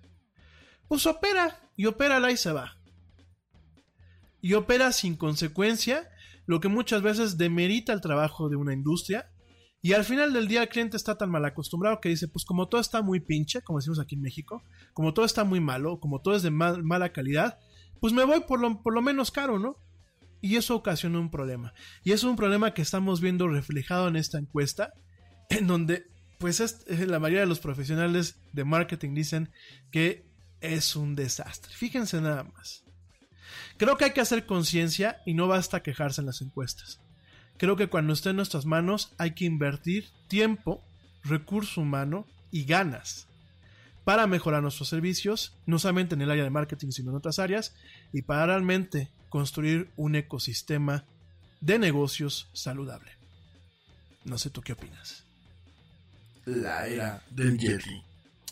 [0.88, 2.78] pues opera y opera y se va.
[4.40, 6.08] Y opera sin consecuencia
[6.46, 9.30] lo que muchas veces demerita el trabajo de una industria.
[9.82, 12.68] Y al final del día el cliente está tan mal acostumbrado que dice, pues como
[12.68, 16.22] todo está muy pinche, como decimos aquí en México, como todo está muy malo, como
[16.22, 17.60] todo es de mala calidad,
[18.00, 19.78] pues me voy por lo, por lo menos caro, ¿no?
[20.42, 21.74] Y eso ocasiona un problema.
[22.04, 24.94] Y es un problema que estamos viendo reflejado en esta encuesta,
[25.50, 26.06] en donde
[26.38, 29.52] pues es, la mayoría de los profesionales de marketing dicen
[29.92, 30.26] que
[30.62, 31.74] es un desastre.
[31.74, 32.84] Fíjense nada más.
[33.78, 37.02] Creo que hay que hacer conciencia y no basta quejarse en las encuestas.
[37.58, 40.84] Creo que cuando esté en nuestras manos hay que invertir tiempo,
[41.24, 43.27] recurso humano y ganas
[44.08, 47.76] para mejorar nuestros servicios, no solamente en el área de marketing, sino en otras áreas,
[48.14, 51.04] y para realmente construir un ecosistema
[51.60, 53.12] de negocios saludable.
[54.24, 55.26] No sé tú qué opinas.
[56.46, 58.02] La era del Yeti.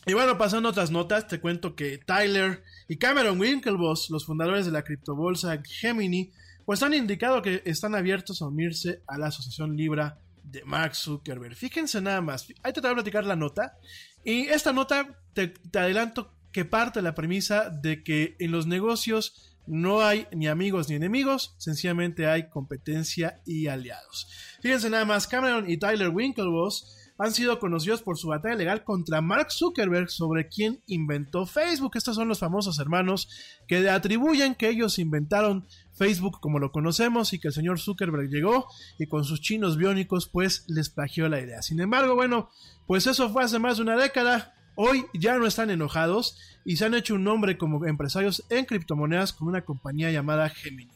[0.05, 4.65] Y bueno, pasando a otras notas, te cuento que Tyler y Cameron Winklevoss, los fundadores
[4.65, 6.33] de la criptobolsa Gemini,
[6.65, 10.19] pues han indicado que están abiertos a unirse a la asociación Libra
[10.51, 11.55] de Mark Zuckerberg.
[11.55, 13.77] Fíjense nada más, ahí te voy a platicar la nota.
[14.23, 20.01] Y esta nota te, adelanto que parte la premisa de que en los negocios no
[20.01, 24.27] hay ni amigos ni enemigos, sencillamente hay competencia y aliados.
[24.61, 29.21] Fíjense nada más, Cameron y Tyler Winklevoss han sido conocidos por su batalla legal contra
[29.21, 31.93] Mark Zuckerberg sobre quién inventó Facebook.
[31.95, 33.29] Estos son los famosos hermanos
[33.67, 38.67] que atribuyen que ellos inventaron Facebook como lo conocemos y que el señor Zuckerberg llegó
[38.99, 41.61] y con sus chinos biónicos pues les plagió la idea.
[41.61, 42.49] Sin embargo, bueno,
[42.85, 44.53] pues eso fue hace más de una década.
[44.75, 49.31] Hoy ya no están enojados y se han hecho un nombre como empresarios en criptomonedas
[49.31, 50.91] con una compañía llamada Gemini.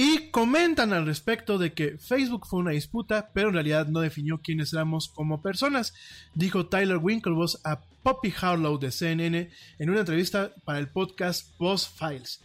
[0.00, 4.40] Y comentan al respecto de que Facebook fue una disputa, pero en realidad no definió
[4.40, 5.92] quiénes éramos como personas,
[6.36, 11.88] dijo Tyler Winklevoss a Poppy Harlow de CNN en una entrevista para el podcast Boss
[11.88, 12.44] Files.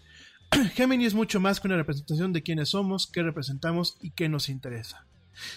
[0.73, 4.49] Gemini es mucho más que una representación de quiénes somos, qué representamos y qué nos
[4.49, 5.05] interesa.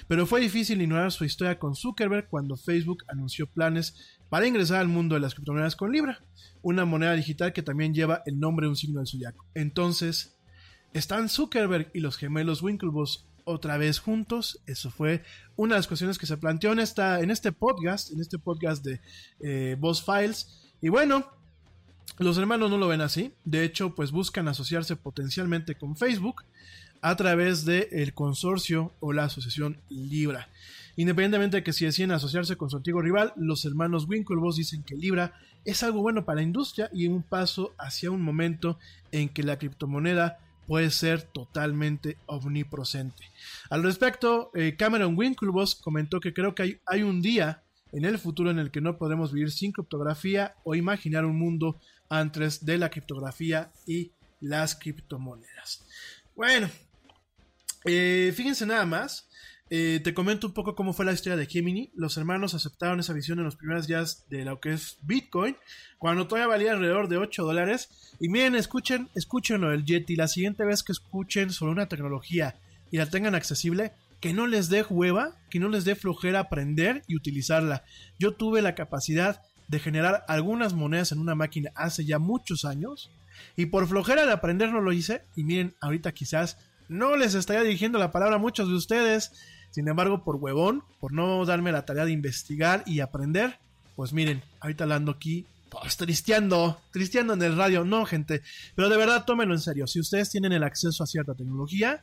[0.06, 4.88] Pero fue difícil ignorar su historia con Zuckerberg cuando Facebook anunció planes para ingresar al
[4.88, 6.22] mundo de las criptomonedas con Libra,
[6.60, 9.46] una moneda digital que también lleva el nombre de un signo del zodiaco.
[9.54, 10.35] Entonces,
[10.96, 14.62] ¿Están Zuckerberg y los gemelos Winklevoss otra vez juntos?
[14.64, 15.22] Eso fue
[15.54, 18.82] una de las cuestiones que se planteó en, esta, en este podcast, en este podcast
[18.82, 19.02] de
[19.40, 20.72] eh, Boss Files.
[20.80, 21.30] Y bueno,
[22.16, 23.34] los hermanos no lo ven así.
[23.44, 26.44] De hecho, pues buscan asociarse potencialmente con Facebook
[27.02, 30.48] a través del consorcio o la asociación Libra.
[30.96, 34.96] Independientemente de que si deciden asociarse con su antiguo rival, los hermanos Winklevoss dicen que
[34.96, 35.34] Libra
[35.66, 38.78] es algo bueno para la industria y un paso hacia un momento
[39.12, 43.30] en que la criptomoneda puede ser totalmente omnipresente.
[43.70, 47.62] Al respecto, eh, Cameron Winklevoss comentó que creo que hay, un día
[47.92, 51.80] en el futuro en el que no podremos vivir sin criptografía o imaginar un mundo
[52.08, 55.84] antes de la criptografía y las criptomonedas.
[56.34, 56.68] Bueno,
[57.88, 59.25] Eh, fíjense nada más.
[59.68, 61.90] Eh, te comento un poco cómo fue la historia de Gemini.
[61.94, 65.56] Los hermanos aceptaron esa visión en los primeros días de lo que es Bitcoin,
[65.98, 67.88] cuando todavía valía alrededor de 8 dólares.
[68.20, 70.14] Y miren, escuchen, escúchenlo el Yeti.
[70.14, 72.56] La siguiente vez que escuchen sobre una tecnología
[72.90, 77.02] y la tengan accesible, que no les dé hueva, que no les dé flojera aprender
[77.06, 77.84] y utilizarla.
[78.18, 83.10] Yo tuve la capacidad de generar algunas monedas en una máquina hace ya muchos años
[83.56, 86.56] y por flojera de aprender no lo hice y miren, ahorita quizás
[86.88, 89.32] no les estaría dirigiendo la palabra a muchos de ustedes,
[89.70, 93.58] sin embargo por huevón, por no darme la tarea de investigar y aprender,
[93.94, 98.42] pues miren, ahorita la ando aquí pues tristeando, tristeando en el radio, no gente,
[98.74, 102.02] pero de verdad tómenlo en serio, si ustedes tienen el acceso a cierta tecnología,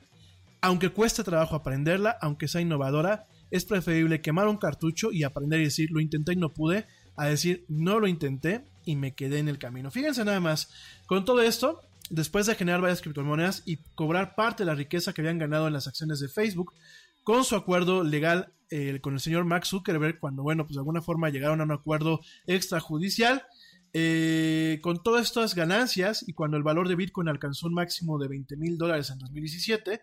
[0.61, 5.66] aunque cueste trabajo aprenderla, aunque sea innovadora, es preferible quemar un cartucho y aprender y
[5.66, 6.86] decir, lo intenté y no pude,
[7.16, 9.91] a decir, no lo intenté y me quedé en el camino.
[9.91, 10.70] Fíjense nada más,
[11.05, 15.22] con todo esto, después de generar varias criptomonedas y cobrar parte de la riqueza que
[15.22, 16.74] habían ganado en las acciones de Facebook,
[17.24, 21.01] con su acuerdo legal eh, con el señor Max Zuckerberg, cuando, bueno, pues de alguna
[21.01, 23.43] forma llegaron a un acuerdo extrajudicial,
[23.95, 28.28] eh, con todas estas ganancias y cuando el valor de Bitcoin alcanzó un máximo de
[28.28, 30.01] 20 mil dólares en 2017,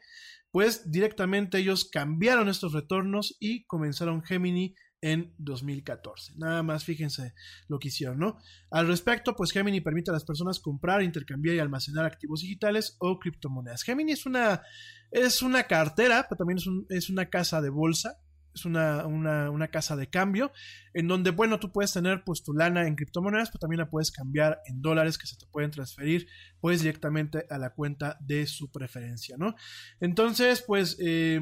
[0.53, 6.35] pues directamente ellos cambiaron estos retornos y comenzaron Gemini en 2014.
[6.37, 7.35] Nada más fíjense
[7.69, 8.39] lo que hicieron, ¿no?
[8.71, 13.19] Al respecto, pues Gemini permite a las personas comprar, intercambiar y almacenar activos digitales o
[13.19, 13.83] criptomonedas.
[13.83, 14.63] Gemini es una,
[15.11, 18.19] es una cartera, pero también es, un, es una casa de bolsa.
[18.53, 20.51] Es una, una, una, casa de cambio
[20.93, 24.11] en donde, bueno, tú puedes tener pues tu lana en criptomonedas, pero también la puedes
[24.11, 26.27] cambiar en dólares que se te pueden transferir
[26.61, 29.55] pues directamente a la cuenta de su preferencia, ¿no?
[30.01, 31.41] Entonces, pues, eh,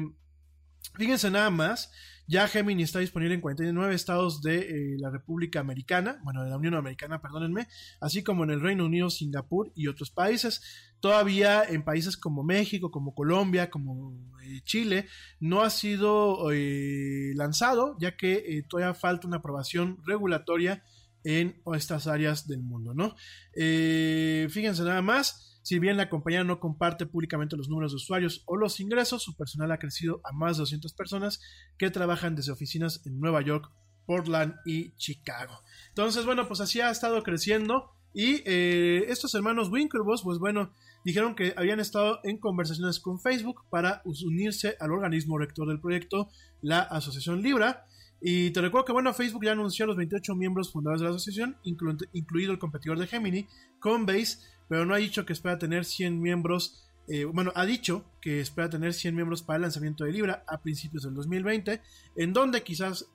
[0.99, 1.91] fíjense nada más,
[2.29, 6.57] ya Gemini está disponible en 49 estados de eh, la República Americana, bueno, de la
[6.57, 7.67] Unión Americana, perdónenme,
[7.99, 10.61] así como en el Reino Unido, Singapur y otros países.
[10.99, 15.07] Todavía en países como México, como Colombia, como eh, Chile,
[15.39, 20.83] no ha sido eh, lanzado, ya que todavía falta una aprobación regulatoria
[21.23, 23.15] en estas áreas del mundo, ¿no?
[23.55, 25.48] Fíjense nada más.
[25.61, 29.35] Si bien la compañía no comparte públicamente los números de usuarios o los ingresos, su
[29.35, 31.41] personal ha crecido a más de 200 personas
[31.77, 33.71] que trabajan desde oficinas en Nueva York,
[34.05, 35.61] Portland y Chicago.
[35.89, 37.91] Entonces, bueno, pues así ha estado creciendo.
[38.11, 40.73] Y eh, estos hermanos Winklevoss, pues bueno,
[41.05, 46.29] dijeron que habían estado en conversaciones con Facebook para unirse al organismo rector del proyecto,
[46.61, 47.85] la Asociación Libra.
[48.21, 51.15] Y te recuerdo que bueno, Facebook ya anunció a los 28 miembros fundadores de la
[51.15, 53.47] asociación, inclu incluido el competidor de Gemini,
[53.79, 54.39] Coinbase,
[54.69, 56.85] pero no ha dicho que espera tener 100 miembros.
[57.09, 60.61] Eh, bueno, ha dicho que espera tener 100 miembros para el lanzamiento de Libra a
[60.61, 61.81] principios del 2020,
[62.15, 63.07] en donde quizás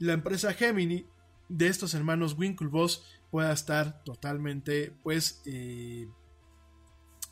[0.00, 1.06] la empresa Gemini
[1.48, 6.08] de estos hermanos Winklevoss pueda estar totalmente, pues, eh,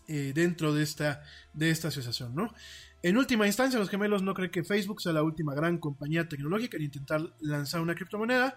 [0.09, 2.55] eh, dentro de esta, de esta asociación, ¿no?
[3.03, 6.77] En última instancia, los gemelos no creen que Facebook sea la última gran compañía tecnológica
[6.77, 8.57] en intentar lanzar una criptomoneda.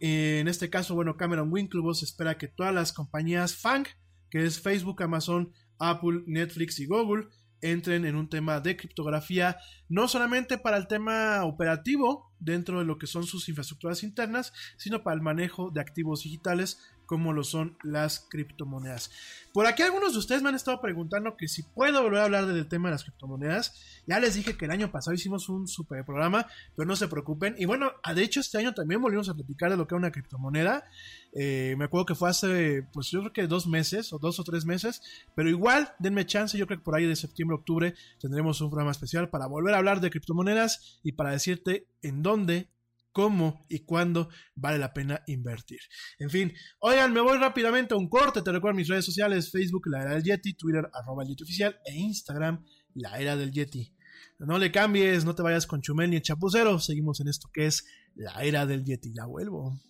[0.00, 3.86] En este caso, bueno, Cameron Winklevoss espera que todas las compañías FANG,
[4.34, 7.28] que es Facebook, Amazon, Apple, Netflix y Google,
[7.60, 9.58] entren en un tema de criptografía,
[9.88, 15.04] no solamente para el tema operativo dentro de lo que son sus infraestructuras internas, sino
[15.04, 19.10] para el manejo de activos digitales como lo son las criptomonedas.
[19.52, 22.46] Por aquí algunos de ustedes me han estado preguntando que si puedo volver a hablar
[22.46, 24.02] del tema de las criptomonedas.
[24.06, 27.54] Ya les dije que el año pasado hicimos un super programa, pero no se preocupen.
[27.58, 30.10] Y bueno, de hecho este año también volvimos a platicar de lo que era una
[30.10, 30.84] criptomoneda.
[31.32, 34.44] Eh, me acuerdo que fue hace, pues yo creo que dos meses o dos o
[34.44, 35.02] tres meses,
[35.34, 38.92] pero igual denme chance, yo creo que por ahí de septiembre, octubre tendremos un programa
[38.92, 42.73] especial para volver a hablar de criptomonedas y para decirte en dónde
[43.14, 45.78] cómo y cuándo vale la pena invertir.
[46.18, 48.42] En fin, oigan, me voy rápidamente a un corte.
[48.42, 51.78] Te recuerdo mis redes sociales: Facebook, la era del Yeti, Twitter, arroba el Yeti oficial
[51.86, 52.62] e Instagram,
[52.94, 53.94] la era del Yeti.
[54.40, 56.78] No le cambies, no te vayas con Chumel ni el chapucero.
[56.80, 57.86] Seguimos en esto que es
[58.16, 59.12] la era del Yeti.
[59.14, 59.80] Ya vuelvo.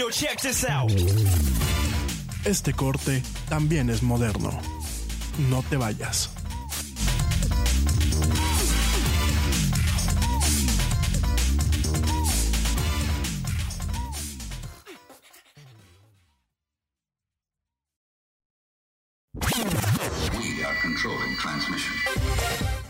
[0.00, 0.90] Yo, check this out.
[2.46, 4.50] Este corte también es moderno.
[5.50, 6.30] No te vayas.
[19.34, 22.89] We are controlling transmission.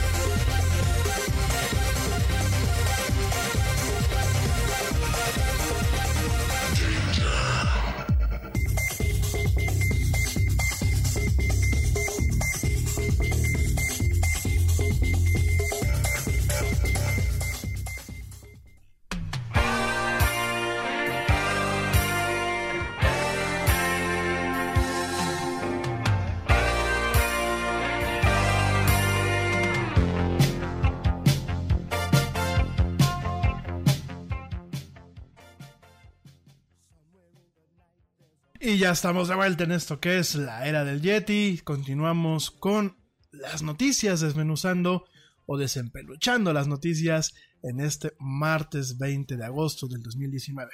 [38.81, 41.61] Ya estamos de vuelta en esto que es la era del Yeti.
[41.63, 42.97] Continuamos con
[43.31, 45.05] las noticias, desmenuzando
[45.45, 50.71] o desempeluchando las noticias en este martes 20 de agosto del 2019.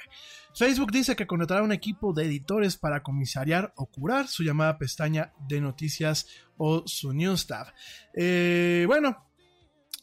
[0.54, 5.34] Facebook dice que contratará un equipo de editores para comisariar o curar su llamada pestaña
[5.46, 7.66] de noticias o su news tab.
[8.14, 9.27] Eh, bueno,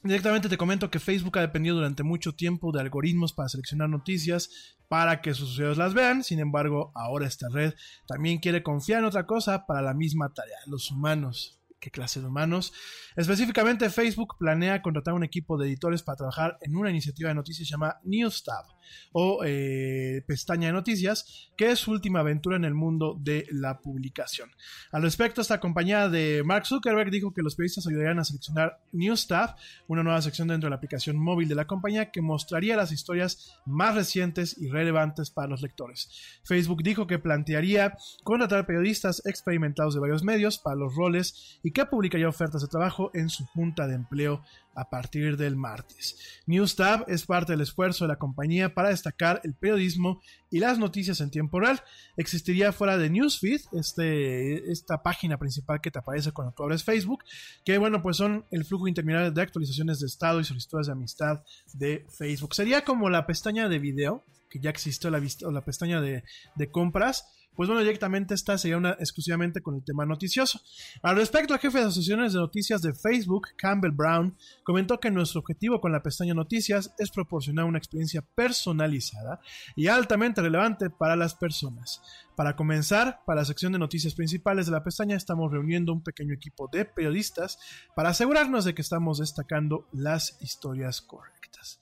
[0.06, 4.78] Directamente te comento que Facebook ha dependido durante mucho tiempo de algoritmos para seleccionar noticias
[4.88, 6.24] para que sus usuarios las vean.
[6.24, 7.74] Sin embargo, ahora esta red
[8.08, 12.26] también quiere confiar en otra cosa para la misma tarea, los humanos qué clase de
[12.26, 12.74] humanos.
[13.16, 17.70] Específicamente, Facebook planea contratar un equipo de editores para trabajar en una iniciativa de noticias
[17.70, 18.66] llamada NewsTab
[19.14, 23.80] o eh, pestaña de noticias, que es su última aventura en el mundo de la
[23.80, 24.52] publicación.
[24.92, 29.56] Al respecto, esta compañía de Mark Zuckerberg dijo que los periodistas ayudarían a seleccionar NewsTab,
[29.88, 33.58] una nueva sección dentro de la aplicación móvil de la compañía que mostraría las historias
[33.66, 36.10] más recientes y relevantes para los lectores.
[36.44, 41.86] Facebook dijo que plantearía contratar periodistas experimentados de varios medios para los roles y que
[41.86, 44.42] publicaría ofertas de trabajo en su junta de empleo
[44.76, 46.18] a partir del martes.
[46.48, 51.22] NewsTab es parte del esfuerzo de la compañía para destacar el periodismo y las noticias
[51.22, 51.82] en tiempo real.
[52.18, 57.24] Existiría fuera de Newsfeed, este, esta página principal que te aparece cuando tú Facebook,
[57.64, 61.44] que bueno, pues son el flujo interminable de actualizaciones de estado y solicitudes de amistad
[61.74, 62.54] de Facebook.
[62.54, 66.24] Sería como la pestaña de video, que ya existe, la, la pestaña de
[66.72, 67.26] compras,
[67.56, 70.60] pues bueno, directamente esta sería una exclusivamente con el tema noticioso.
[71.02, 75.40] Al respecto, el jefe de asociaciones de noticias de Facebook, Campbell Brown, comentó que nuestro
[75.40, 79.40] objetivo con la pestaña Noticias es proporcionar una experiencia personalizada
[79.76, 82.02] y altamente relevante para las personas.
[82.36, 86.34] Para comenzar, para la sección de noticias principales de la pestaña estamos reuniendo un pequeño
[86.34, 87.58] equipo de periodistas
[87.96, 91.80] para asegurarnos de que estamos destacando las historias correctas.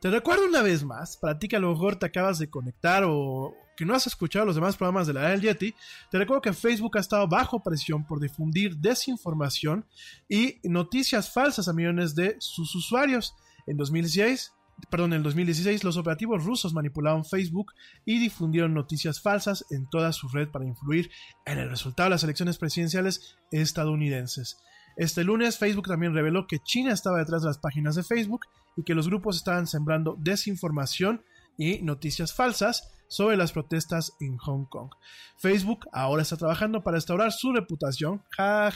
[0.00, 3.04] Te recuerdo una vez más, para ti que a lo mejor te acabas de conectar
[3.06, 5.74] o que no has escuchado los demás programas de la del Yeti,
[6.10, 9.86] te recuerdo que Facebook ha estado bajo presión por difundir desinformación
[10.28, 13.34] y noticias falsas a millones de sus usuarios.
[13.66, 14.52] En 2016,
[14.90, 17.72] perdón, en 2016 los operativos rusos manipularon Facebook
[18.04, 21.10] y difundieron noticias falsas en toda su red para influir
[21.46, 24.58] en el resultado de las elecciones presidenciales estadounidenses.
[24.96, 28.46] Este lunes Facebook también reveló que China estaba detrás de las páginas de Facebook
[28.76, 31.22] y que los grupos estaban sembrando desinformación
[31.56, 34.90] y noticias falsas sobre las protestas en Hong Kong.
[35.36, 38.72] Facebook ahora está trabajando para restaurar su reputación, ja,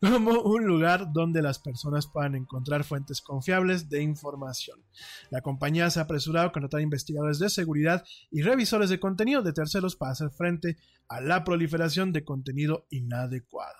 [0.00, 4.82] como un lugar donde las personas puedan encontrar fuentes confiables de información.
[5.30, 9.52] La compañía se ha apresurado a contratar investigadores de seguridad y revisores de contenido de
[9.52, 10.78] terceros para hacer frente
[11.08, 13.76] a la proliferación de contenido inadecuado.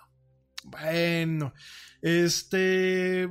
[0.65, 1.51] Bueno,
[2.01, 3.27] este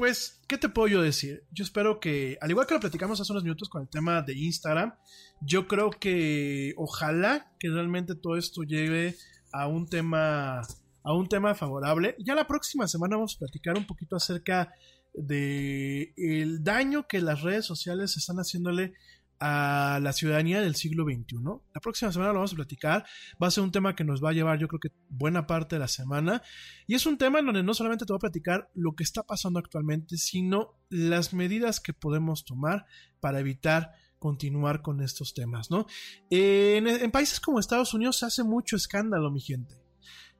[0.00, 1.44] pues, ¿qué te puedo yo decir?
[1.52, 4.32] Yo espero que, al igual que lo platicamos hace unos minutos con el tema de
[4.32, 4.94] Instagram,
[5.42, 9.14] yo creo que ojalá que realmente todo esto llegue
[9.52, 10.62] a un tema,
[11.02, 12.16] a un tema favorable.
[12.18, 14.72] Ya la próxima semana vamos a platicar un poquito acerca
[15.12, 18.94] de el daño que las redes sociales están haciéndole
[19.40, 21.36] a la ciudadanía del siglo XXI.
[21.74, 23.06] La próxima semana lo vamos a platicar.
[23.42, 25.76] Va a ser un tema que nos va a llevar, yo creo que buena parte
[25.76, 26.42] de la semana.
[26.86, 29.22] Y es un tema en donde no solamente te voy a platicar lo que está
[29.22, 32.84] pasando actualmente, sino las medidas que podemos tomar
[33.20, 35.86] para evitar continuar con estos temas, ¿no?
[36.28, 39.80] en, en países como Estados Unidos se hace mucho escándalo, mi gente.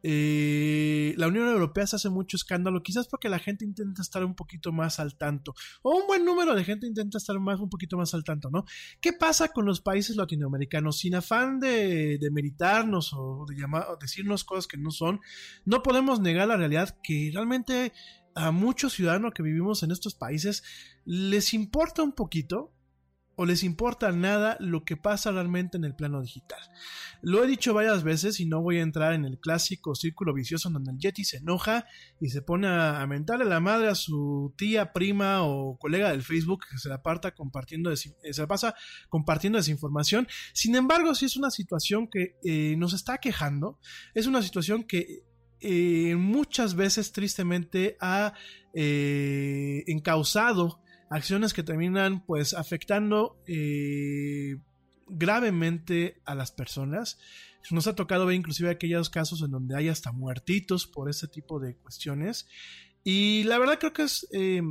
[0.02, 4.34] Eh, la Unión Europea se hace mucho escándalo, quizás porque la gente intenta estar un
[4.34, 7.96] poquito más al tanto, o un buen número de gente intenta estar más, un poquito
[7.96, 8.64] más al tanto, ¿no?
[9.00, 10.98] ¿Qué pasa con los países latinoamericanos?
[10.98, 13.56] Sin afán de, de meritarnos o de
[14.00, 15.20] decirnos cosas que no son,
[15.64, 17.92] no podemos negar la realidad que realmente
[18.34, 20.62] a muchos ciudadanos que vivimos en estos países
[21.04, 22.72] les importa un poquito
[23.40, 26.60] o les importa nada lo que pasa realmente en el plano digital.
[27.22, 30.68] Lo he dicho varias veces y no voy a entrar en el clásico círculo vicioso
[30.68, 31.86] en donde el Yeti se enoja
[32.20, 36.66] y se pone a mentarle la madre a su tía, prima o colega del Facebook
[36.70, 38.74] que se la aparta compartiendo eh, se la pasa
[39.08, 40.28] compartiendo desinformación.
[40.52, 43.78] Sin embargo, si es una situación que eh, nos está quejando,
[44.12, 45.22] es una situación que
[45.60, 48.34] eh, muchas veces tristemente ha
[48.74, 54.56] encausado acciones que terminan pues afectando eh,
[55.08, 57.18] gravemente a las personas.
[57.70, 61.60] Nos ha tocado ver inclusive aquellos casos en donde hay hasta muertitos por ese tipo
[61.60, 62.48] de cuestiones.
[63.04, 64.62] Y la verdad creo que es, eh,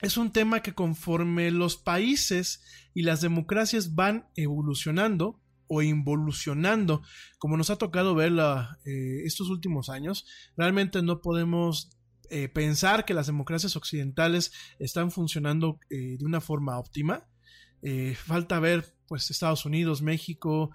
[0.00, 2.62] es un tema que conforme los países
[2.94, 7.02] y las democracias van evolucionando o involucionando,
[7.38, 8.32] como nos ha tocado ver
[8.84, 10.26] eh, estos últimos años,
[10.56, 11.90] realmente no podemos
[12.30, 17.26] eh, pensar que las democracias occidentales están funcionando eh, de una forma óptima.
[17.82, 20.70] Eh, falta ver pues Estados Unidos, México,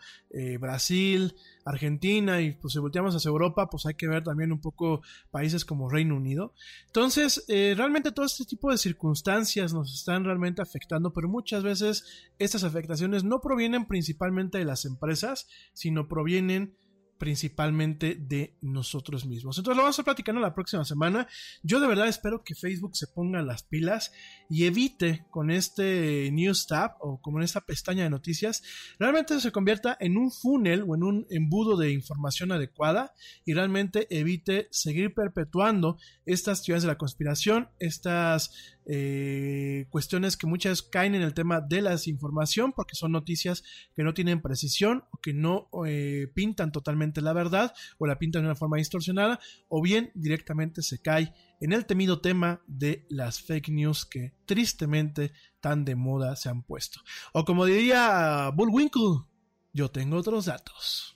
[0.59, 5.01] Brasil, Argentina y pues si volteamos hacia Europa pues hay que ver también un poco
[5.31, 6.53] países como Reino Unido.
[6.87, 12.03] Entonces realmente todo este tipo de circunstancias nos están realmente afectando pero muchas veces
[12.37, 16.75] estas afectaciones no provienen principalmente de las empresas sino provienen
[17.17, 19.57] principalmente de nosotros mismos.
[19.57, 21.27] Entonces lo vamos a platicar la próxima semana.
[21.63, 24.11] Yo de verdad espero que Facebook se ponga las pilas
[24.49, 28.63] y evite con este News Tab o como en esta pestaña de noticias,
[28.99, 33.13] realmente se convierta en un funnel o en un embudo de información adecuada
[33.45, 40.81] y realmente evite seguir perpetuando estas teorías de la conspiración, estas eh, cuestiones que muchas
[40.81, 43.63] caen en el tema de la desinformación porque son noticias
[43.95, 48.43] que no tienen precisión o que no eh, pintan totalmente la verdad o la pintan
[48.43, 53.41] de una forma distorsionada o bien directamente se cae en el temido tema de las
[53.41, 56.99] fake news que tristemente tan de moda se han puesto.
[57.33, 59.25] O como diría Bullwinkle,
[59.73, 61.14] yo tengo otros datos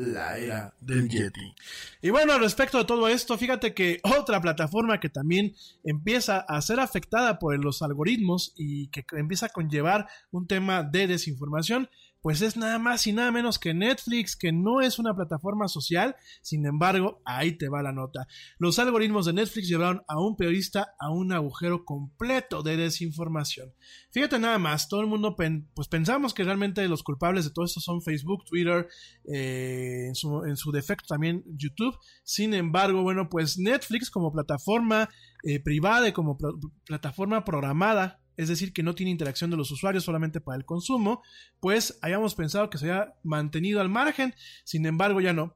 [0.00, 1.54] la era del Yeti.
[2.02, 6.80] Y bueno, respecto de todo esto, fíjate que otra plataforma que también empieza a ser
[6.80, 11.88] afectada por los algoritmos y que empieza a conllevar un tema de desinformación
[12.22, 16.16] pues es nada más y nada menos que Netflix, que no es una plataforma social,
[16.42, 18.26] sin embargo, ahí te va la nota.
[18.58, 23.72] Los algoritmos de Netflix llevaron a un periodista a un agujero completo de desinformación.
[24.10, 25.36] Fíjate nada más, todo el mundo
[25.74, 28.88] pues pensamos que realmente los culpables de todo esto son Facebook, Twitter,
[29.32, 31.96] eh, en, su, defecto también YouTube.
[32.22, 35.08] Sin embargo, bueno, pues Netflix como plataforma
[35.44, 36.36] eh, privada y como
[36.84, 41.22] plataforma programada es decir, que no tiene interacción de los usuarios solamente para el consumo,
[41.60, 44.34] pues hayamos pensado que se haya mantenido al margen,
[44.64, 45.54] sin embargo ya no.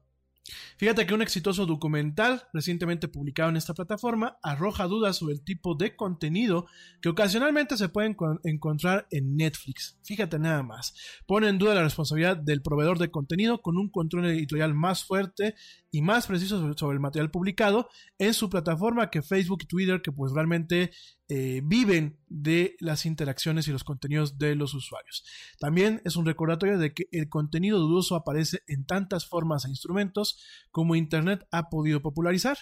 [0.77, 5.73] Fíjate que un exitoso documental recientemente publicado en esta plataforma arroja dudas sobre el tipo
[5.73, 6.67] de contenido
[7.01, 9.97] que ocasionalmente se puede encontrar en Netflix.
[10.03, 10.93] Fíjate nada más.
[11.25, 15.55] Pone en duda la responsabilidad del proveedor de contenido con un control editorial más fuerte
[15.95, 17.87] y más preciso sobre, el material publicado
[18.17, 20.91] en su plataforma que Facebook y Twitter, que pues realmente
[21.29, 25.23] eh, viven de las interacciones y los contenidos de los usuarios.
[25.57, 30.43] También es un recordatorio de que el contenido dudoso aparece en tantas formas e instrumentos
[30.69, 32.57] como Internet ha podido popularizar.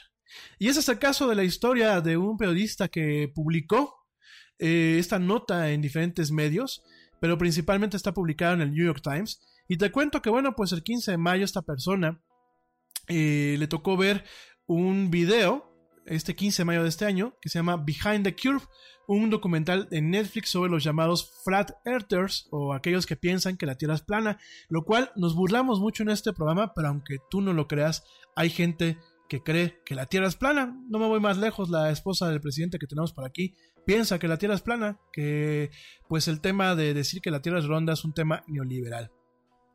[0.60, 4.06] Y ese es el caso de la historia de un periodista que publicó
[4.60, 6.84] eh, esta nota en diferentes medios,
[7.20, 9.42] pero principalmente está publicada en el New York Times.
[9.68, 12.22] Y te cuento que, bueno, pues el 15 de mayo esta persona
[13.08, 14.24] eh, le tocó ver
[14.66, 15.70] un video,
[16.06, 18.64] este 15 de mayo de este año, que se llama Behind the Curve,
[19.08, 23.76] un documental en Netflix sobre los llamados Flat Earthers o aquellos que piensan que la
[23.76, 24.40] Tierra es plana,
[24.70, 28.04] lo cual nos burlamos mucho en este programa, pero aunque tú no lo creas,
[28.36, 28.98] hay gente
[29.28, 30.78] que cree que la Tierra es plana.
[30.90, 34.28] No me voy más lejos, la esposa del presidente que tenemos por aquí piensa que
[34.28, 35.72] la Tierra es plana, que
[36.08, 39.12] pues el tema de decir que la Tierra es ronda es un tema neoliberal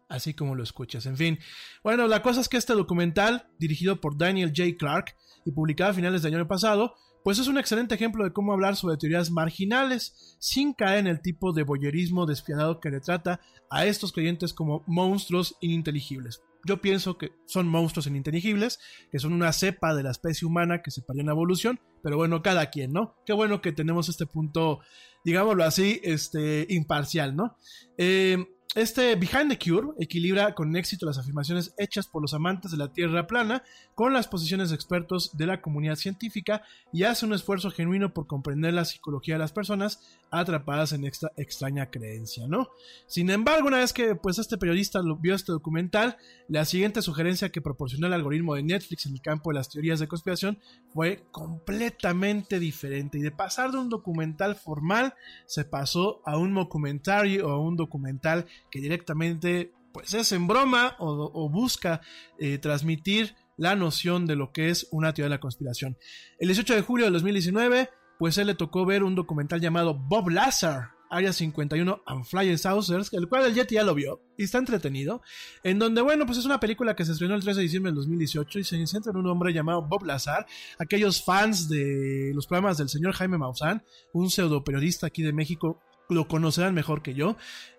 [0.09, 1.07] así como lo escuchas.
[1.07, 1.39] En fin,
[1.83, 4.77] bueno, la cosa es que este documental, dirigido por Daniel J.
[4.79, 6.95] Clark y publicado a finales del año pasado,
[7.25, 11.21] pues es un excelente ejemplo de cómo hablar sobre teorías marginales sin caer en el
[11.21, 13.41] tipo de boyerismo despiadado que retrata
[13.71, 16.43] a estos creyentes como monstruos ininteligibles.
[16.65, 18.81] Yo pienso que son monstruos ininteligibles,
[19.13, 22.17] que son una cepa de la especie humana que se perdió en la evolución, pero
[22.17, 23.15] bueno, cada quien, ¿no?
[23.27, 24.81] Qué bueno que tenemos este punto,
[25.29, 27.59] digámoslo así, este, imparcial, ¿no?
[27.99, 32.77] Eh, este Behind the Cure equilibra con éxito las afirmaciones hechas por los amantes de
[32.77, 33.63] la Tierra plana
[33.95, 36.63] con las posiciones de expertos de la comunidad científica
[36.93, 40.01] y hace un esfuerzo genuino por comprender la psicología de las personas
[40.31, 42.69] atrapadas en esta extraña creencia, ¿no?
[43.07, 46.19] Sin embargo, una vez que pues este periodista vio este documental,
[46.49, 49.99] la siguiente sugerencia que proporcionó el algoritmo de Netflix en el campo de las teorías
[49.99, 50.59] de conspiración
[50.93, 55.15] fue completamente diferente y de pasar de un documental formal
[55.47, 60.97] se pasó a un documentario o a un documental que directamente pues es en broma
[60.99, 62.01] o, busca
[62.39, 65.97] eh, transmitir la noción de lo que es una teoría de la conspiración.
[66.39, 70.29] El 18 de julio de 2019, pues él le tocó ver un documental llamado Bob
[70.29, 74.59] Lazar, Área 51 and Flying Saucers, el cual el Yeti ya lo vio y está
[74.59, 75.23] entretenido,
[75.63, 77.97] en donde, bueno, pues es una película que se estrenó el 3 de diciembre del
[77.97, 80.47] 2018 y se centra en un hombre llamado Bob Lazar,
[80.79, 83.83] aquellos fans de los programas del señor Jaime Maussan,
[84.13, 87.37] un pseudo periodista aquí de México, lo conocerán mejor que yo,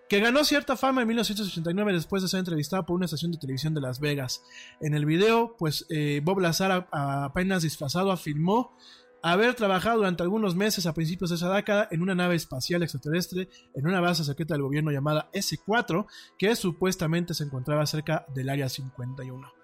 [0.08, 3.74] que ganó cierta fama en 1989 después de ser entrevistado por una estación de televisión
[3.74, 4.42] de Las Vegas.
[4.80, 8.76] En el video, pues eh, Bob Lazar, apenas disfrazado, afirmó
[9.22, 13.48] haber trabajado durante algunos meses a principios de esa década en una nave espacial extraterrestre
[13.74, 16.06] en una base secreta del gobierno llamada S4,
[16.38, 19.60] que supuestamente se encontraba cerca del Área 51.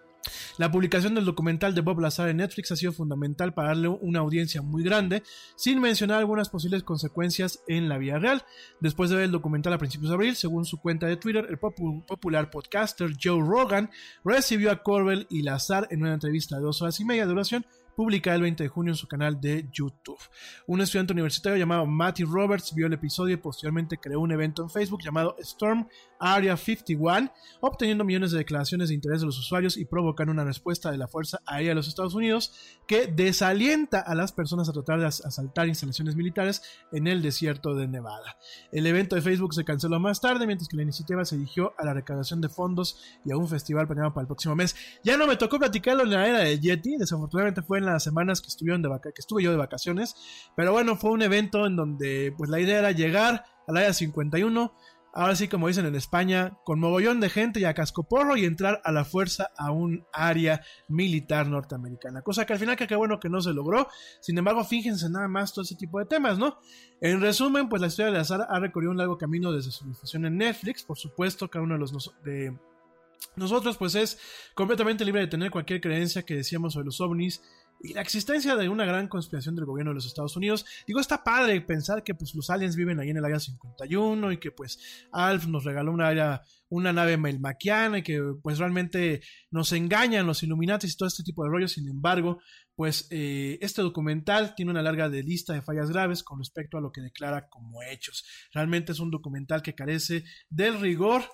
[0.59, 4.21] La publicación del documental de Bob Lazar en Netflix ha sido fundamental para darle una
[4.21, 5.23] audiencia muy grande,
[5.55, 8.45] sin mencionar algunas posibles consecuencias en la vida real.
[8.81, 11.59] Después de ver el documental a principios de abril, según su cuenta de Twitter, el
[11.59, 13.91] popular podcaster Joe Rogan
[14.25, 17.67] recibió a Corbell y Lazar en una entrevista de dos horas y media de duración
[17.97, 20.19] publicada el 20 de junio en su canal de YouTube.
[20.67, 24.71] Un estudiante universitario llamado Matty Roberts vio el episodio y posteriormente creó un evento en
[24.71, 25.89] Facebook llamado Storm
[26.19, 30.91] Area 51, obteniendo millones de declaraciones de interés de los usuarios y provocando una respuesta
[30.91, 32.53] de la Fuerza Aérea de los Estados Unidos
[32.87, 37.89] que desalienta a las personas a tratar de asaltar instalaciones militares en el desierto de
[37.89, 38.37] Nevada.
[38.73, 41.85] El evento de Facebook se canceló más tarde, mientras que la iniciativa se dirigió a
[41.85, 44.77] la recaudación de fondos y a un festival planeado para el próximo mes.
[45.03, 48.41] Ya no me tocó platicarlo en la era de Yeti, desafortunadamente fue en las semanas
[48.41, 50.14] que, estuvieron de que estuve yo de vacaciones.
[50.57, 54.74] Pero bueno, fue un evento en donde pues la idea era llegar al área 51.
[55.12, 58.82] Ahora sí, como dicen en España, con mogollón de gente y a cascoporro y entrar
[58.84, 62.20] a la fuerza a un área militar norteamericana.
[62.20, 63.89] Cosa que al final que qué bueno que no se logró.
[64.20, 66.59] Sin embargo, fíjense nada más todo ese tipo de temas, ¿no?
[67.01, 70.26] En resumen, pues la historia de Azar ha recorrido un largo camino desde su difusión
[70.26, 70.82] en Netflix.
[70.82, 71.87] Por supuesto, cada uno de
[72.22, 72.59] de
[73.37, 74.18] nosotros pues es
[74.55, 77.43] completamente libre de tener cualquier creencia que decíamos sobre los ovnis
[77.83, 80.64] y la existencia de una gran conspiración del gobierno de los Estados Unidos.
[80.87, 84.39] Digo, está padre pensar que pues, los aliens viven ahí en el área 51 y
[84.39, 84.79] que pues
[85.12, 90.43] Alf nos regaló una, área, una nave melmaquiana y que pues realmente nos engañan los
[90.43, 91.72] Illuminati y todo este tipo de rollos.
[91.72, 92.41] Sin embargo,
[92.74, 96.93] pues eh, este documental tiene una larga lista de fallas graves con respecto a lo
[96.93, 98.24] que declara como hechos.
[98.53, 101.24] Realmente es un documental que carece del rigor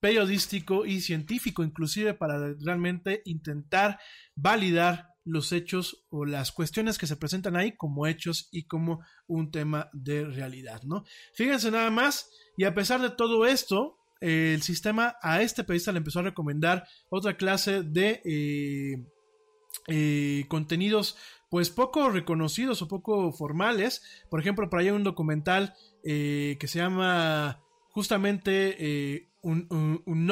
[0.00, 3.98] periodístico y científico, inclusive para realmente intentar
[4.34, 9.50] validar los hechos o las cuestiones que se presentan ahí como hechos y como un
[9.50, 11.04] tema de realidad, ¿no?
[11.34, 15.98] Fíjense nada más, y a pesar de todo esto, el sistema a este periodista le
[15.98, 19.06] empezó a recomendar otra clase de eh,
[19.88, 21.16] eh, contenidos
[21.50, 24.02] pues poco reconocidos o poco formales.
[24.30, 30.30] Por ejemplo, por ahí hay un documental eh, que se llama justamente un, un,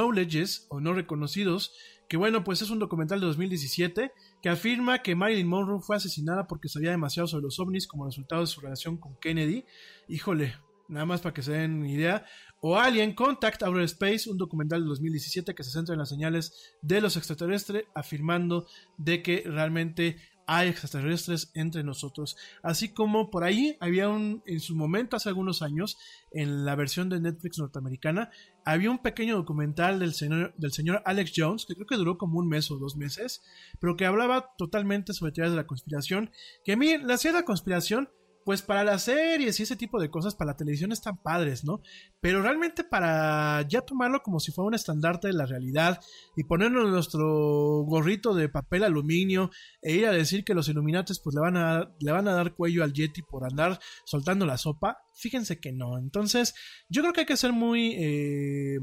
[0.71, 1.73] o no reconocidos,
[2.09, 4.11] que bueno, pues es un documental de 2017
[4.43, 8.41] que afirma que Marilyn Monroe fue asesinada porque sabía demasiado sobre los ovnis como resultado
[8.41, 9.65] de su relación con Kennedy.
[10.09, 10.57] Híjole,
[10.89, 12.27] nada más para que se den idea.
[12.61, 16.75] O Alien Contact Outer Space, un documental de 2017 que se centra en las señales
[16.83, 18.67] de los extraterrestres, afirmando
[18.99, 20.17] de que realmente
[20.47, 22.37] hay extraterrestres entre nosotros.
[22.63, 25.97] Así como por ahí había un, en su momento, hace algunos años,
[26.33, 28.31] en la versión de Netflix norteamericana,
[28.65, 32.39] había un pequeño documental del señor, del señor Alex Jones, que creo que duró como
[32.39, 33.43] un mes o dos meses,
[33.81, 36.31] pero que hablaba totalmente sobre teorías de la conspiración,
[36.65, 38.09] que a la cierta conspiración
[38.45, 41.81] pues para las series y ese tipo de cosas, para la televisión están padres, ¿no?
[42.21, 46.01] Pero realmente para ya tomarlo como si fuera un estandarte de la realidad
[46.37, 51.35] y ponernos nuestro gorrito de papel aluminio e ir a decir que los Illuminates pues
[51.35, 54.99] le van a, le van a dar cuello al Yeti por andar soltando la sopa,
[55.15, 55.99] fíjense que no.
[55.99, 56.55] Entonces,
[56.89, 57.95] yo creo que hay que ser muy...
[57.99, 58.79] Eh,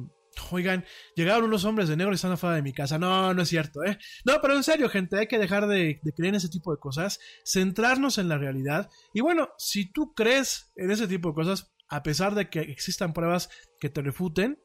[0.52, 0.86] oigan,
[1.16, 2.98] llegaron unos hombres de negro y están afuera de mi casa.
[2.98, 3.98] No, no es cierto, ¿eh?
[4.26, 7.20] No, pero en serio, gente, hay que dejar de, creer en ese tipo de cosas,
[7.46, 8.90] centrarnos en la realidad.
[9.14, 13.14] Y bueno, si tú crees en ese tipo de cosas, a pesar de que existan
[13.14, 14.60] pruebas que te refuten,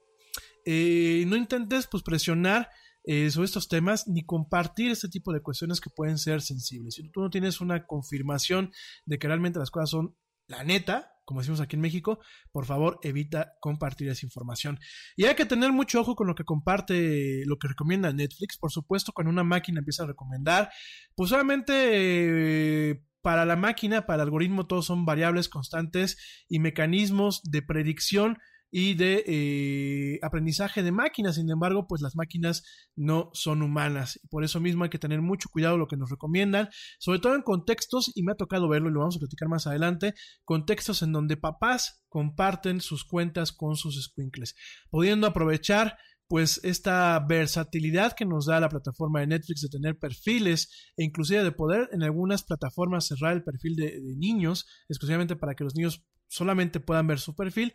[0.67, 2.71] eh, no intentes pues presionar
[3.07, 6.95] eh, sobre estos temas ni compartir este tipo de cuestiones que pueden ser sensibles.
[6.95, 8.73] Si tú no tienes una confirmación
[9.05, 10.17] de que realmente las cosas son
[10.47, 12.19] la neta, como decimos aquí en México,
[12.53, 14.79] por favor evita compartir esa información.
[15.17, 18.59] Y hay que tener mucho ojo con lo que comparte, lo que recomienda Netflix.
[18.59, 20.71] Por supuesto, cuando una máquina empieza a recomendar,
[21.15, 27.63] pues solamente para la máquina, para el algoritmo, todos son variables constantes y mecanismos de
[27.63, 28.39] predicción
[28.77, 31.37] y de eh, aprendizaje de máquinas.
[31.37, 32.65] Sin embargo, pues las máquinas
[32.97, 34.19] no son humanas.
[34.21, 37.37] Y por eso mismo hay que tener mucho cuidado lo que nos recomiendan, sobre todo
[37.37, 40.15] en contextos, y me ha tocado verlo y lo vamos a platicar más adelante,
[40.45, 44.57] contextos en donde papás comparten sus cuentas con sus squinkles,
[44.91, 45.97] pudiendo aprovechar
[46.27, 51.45] pues esta versatilidad que nos da la plataforma de Netflix de tener perfiles e inclusive
[51.45, 55.77] de poder en algunas plataformas cerrar el perfil de, de niños, exclusivamente para que los
[55.77, 56.03] niños
[56.35, 57.75] solamente puedan ver su perfil,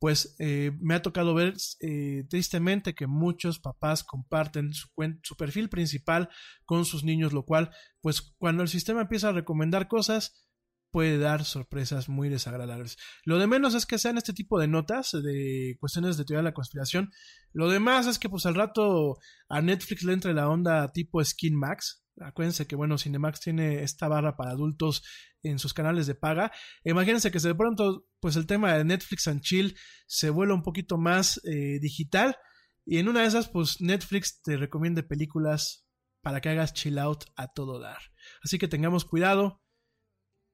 [0.00, 6.30] pues eh, me ha tocado ver eh, tristemente que muchos papás comparten su, perfil principal
[6.64, 10.46] con sus niños, lo cual, pues cuando el sistema empieza a recomendar cosas,
[10.90, 12.96] puede dar sorpresas muy desagradables.
[13.24, 16.48] Lo de menos es que sean este tipo de notas de cuestiones de teoría de
[16.48, 17.12] la conspiración.
[17.52, 21.56] Lo demás es que pues al rato a Netflix le entre la onda tipo Skin
[21.56, 25.02] Max, Acuérdense que, bueno, Cinemax tiene esta barra para adultos
[25.42, 26.52] en sus canales de paga.
[26.84, 30.98] Imagínense que de pronto, pues el tema de Netflix and Chill se vuelve un poquito
[30.98, 32.36] más eh, digital.
[32.84, 35.86] Y en una de esas, pues Netflix te recomienda películas
[36.22, 38.00] para que hagas chill out a todo dar.
[38.42, 39.62] Así que tengamos cuidado,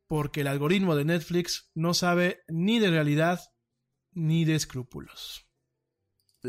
[0.09, 3.41] porque el algoritmo de Netflix no sabe ni de realidad
[4.13, 5.46] ni de escrúpulos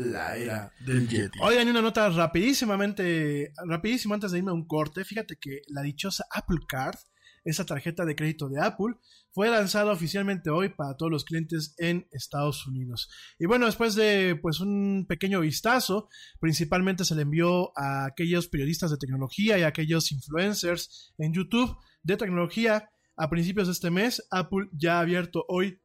[0.06, 1.38] la era del Yeti.
[1.42, 5.04] Oigan, una nota rapidísimamente, rapidísimo antes de irme a un corte.
[5.04, 6.96] Fíjate que la dichosa Apple Card,
[7.44, 8.94] esa tarjeta de crédito de Apple,
[9.30, 13.08] fue lanzada oficialmente hoy para todos los clientes en Estados Unidos.
[13.38, 16.08] Y bueno, después de pues un pequeño vistazo,
[16.40, 21.76] principalmente se le envió a aquellos periodistas de tecnología y a aquellos influencers en YouTube
[22.02, 22.90] de tecnología.
[23.16, 25.80] A principios de este mes, Apple ya ha abierto hoy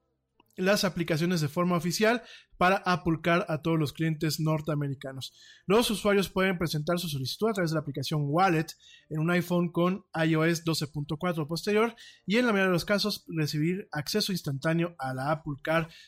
[0.56, 2.22] las aplicaciones de forma oficial
[2.58, 5.34] para Apple Card a todos los clientes norteamericanos.
[5.66, 8.68] Los usuarios pueden presentar su solicitud a través de la aplicación Wallet
[9.10, 11.96] en un iPhone con iOS 12.4 posterior
[12.26, 15.56] y en la mayoría de los casos recibir acceso instantáneo a la Apple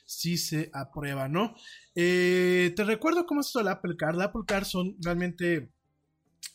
[0.06, 1.56] si se aprueba, ¿no?
[1.96, 4.16] Eh, te recuerdo cómo es esto de la Apple Card.
[4.16, 5.72] La Apple Card son realmente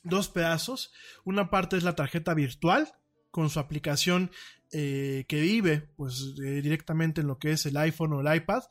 [0.02, 0.92] dos pedazos.
[1.24, 2.88] Una parte es la tarjeta virtual
[3.30, 4.30] con su aplicación
[4.72, 8.62] eh, que vive pues eh, directamente en lo que es el iPhone o el iPad.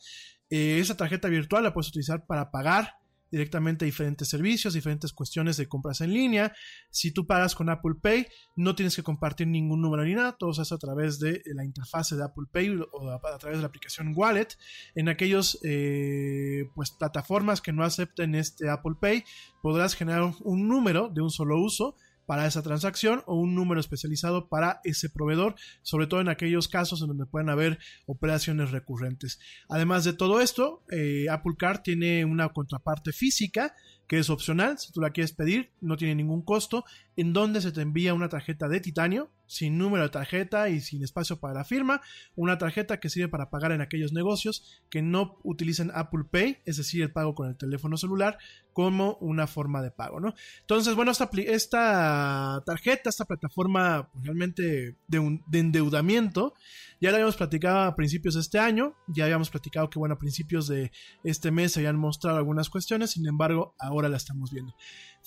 [0.50, 2.96] Eh, esa tarjeta virtual la puedes utilizar para pagar
[3.32, 6.54] directamente diferentes servicios, diferentes cuestiones de compras en línea.
[6.90, 10.54] Si tú pagas con Apple Pay, no tienes que compartir ningún número ni nada, todo
[10.54, 13.68] se hace a través de la interfase de Apple Pay o a, través de la
[13.68, 14.48] aplicación Wallet.
[14.96, 15.60] En aquellos
[16.74, 19.26] pues plataformas que no acepten este Apple Pay,
[19.62, 21.98] podrás generar un número de un solo uso
[22.30, 27.02] para esa transacción o un número especializado para ese proveedor, sobre todo en aquellos casos
[27.02, 29.40] en donde pueden haber operaciones recurrentes.
[29.68, 33.74] Además de todo esto, eh, Apple Card tiene una contraparte física
[34.10, 36.84] que es opcional, si tú la quieres pedir, no tiene ningún costo,
[37.16, 41.04] en donde se te envía una tarjeta de titanio, sin número de tarjeta y sin
[41.04, 42.02] espacio para la firma,
[42.36, 46.78] una tarjeta que sirve para pagar en aquellos negocios que no utilicen Apple Pay, es
[46.78, 48.40] decir, el pago con el teléfono celular,
[48.74, 50.34] como una forma de pago, ¿no?
[50.62, 56.56] Entonces, bueno, esta, esta tarjeta, esta plataforma pues, realmente de, de endeudamiento,
[57.02, 60.18] ya lo habíamos platicado a principios de este año, ya habíamos platicado que, bueno, a
[60.18, 60.92] principios de
[61.24, 64.76] este mes se habían mostrado algunas cuestiones, sin embargo, ahora la estamos viendo.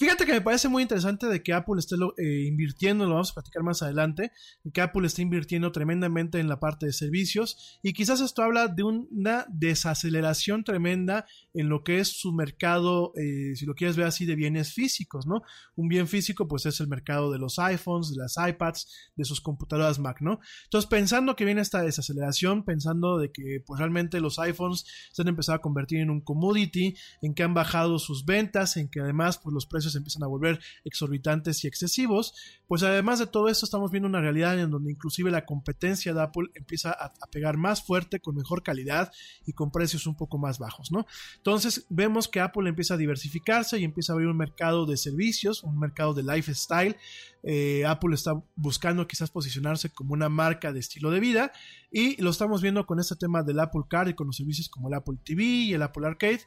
[0.02, 3.34] Fíjate que me parece muy interesante de que Apple esté eh, invirtiendo, lo vamos a
[3.34, 4.32] platicar más adelante,
[4.74, 8.82] que Apple esté invirtiendo tremendamente en la parte de servicios y quizás esto habla de
[8.82, 11.24] una desaceleración tremenda
[11.54, 15.24] en lo que es su mercado, eh, si lo quieres ver así, de bienes físicos,
[15.24, 15.42] ¿no?
[15.76, 19.40] Un bien físico pues es el mercado de los iPhones, de las iPads, de sus
[19.40, 20.40] computadoras Mac, ¿no?
[20.64, 25.28] Entonces pensando que viene esta desaceleración, pensando de que pues realmente los iPhones se han
[25.28, 29.38] empezado a convertir en un commodity, en que han bajado sus ventas, en que además
[29.38, 32.34] pues los precios empiezan a volver exorbitantes y excesivos,
[32.66, 36.22] pues además de todo esto estamos viendo una realidad en donde inclusive la competencia de
[36.22, 39.12] Apple empieza a, pegar más fuerte, con mejor calidad
[39.46, 41.06] y con precios un poco más bajos, ¿no?
[41.36, 45.62] Entonces vemos que Apple empieza a diversificarse y empieza a abrir un mercado de servicios,
[45.62, 46.96] un mercado de lifestyle.
[47.42, 51.52] Eh, Apple está buscando quizás posicionarse como una marca de estilo de vida
[51.90, 54.88] y lo estamos viendo con este tema del Apple Card y con los servicios como
[54.88, 56.40] el Apple TV y el Apple Arcade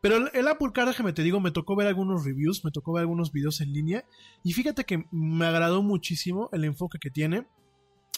[0.00, 3.02] Pero el, Apple Card, déjame te digo, me tocó ver algunos reviews, me tocó ver
[3.02, 4.04] algunos videos en línea
[4.44, 7.46] y fíjate que me agradó muchísimo el enfoque que tiene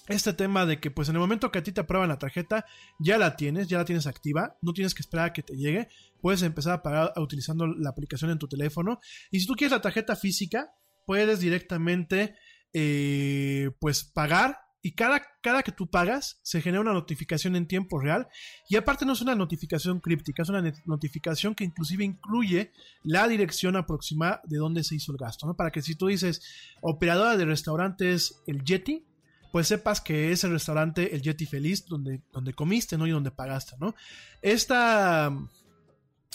[0.08, 2.64] este tema de que pues en el momento que a ti te aprueban la tarjeta,
[2.98, 5.88] ya la tienes, ya la tienes activa, no tienes que esperar a que te llegue,
[6.20, 9.00] puedes empezar a pagar utilizando la aplicación en tu teléfono
[9.30, 10.72] y si tú quieres la tarjeta física,
[11.06, 12.34] puedes directamente
[12.72, 18.00] eh, pues pagar y cada, cada que tú pagas se genera una notificación en tiempo
[18.00, 18.26] real
[18.70, 22.72] y aparte no es una notificación críptica, es una notificación que inclusive incluye
[23.04, 25.54] la dirección aproximada de dónde se hizo el gasto, ¿no?
[25.54, 26.40] Para que si tú dices
[26.80, 29.04] operadora de restaurantes el Yeti,
[29.52, 33.06] pues sepas que es el restaurante El Yeti Feliz donde, donde comiste, ¿no?
[33.06, 33.94] Y donde pagaste, ¿no?
[34.40, 35.30] Esta,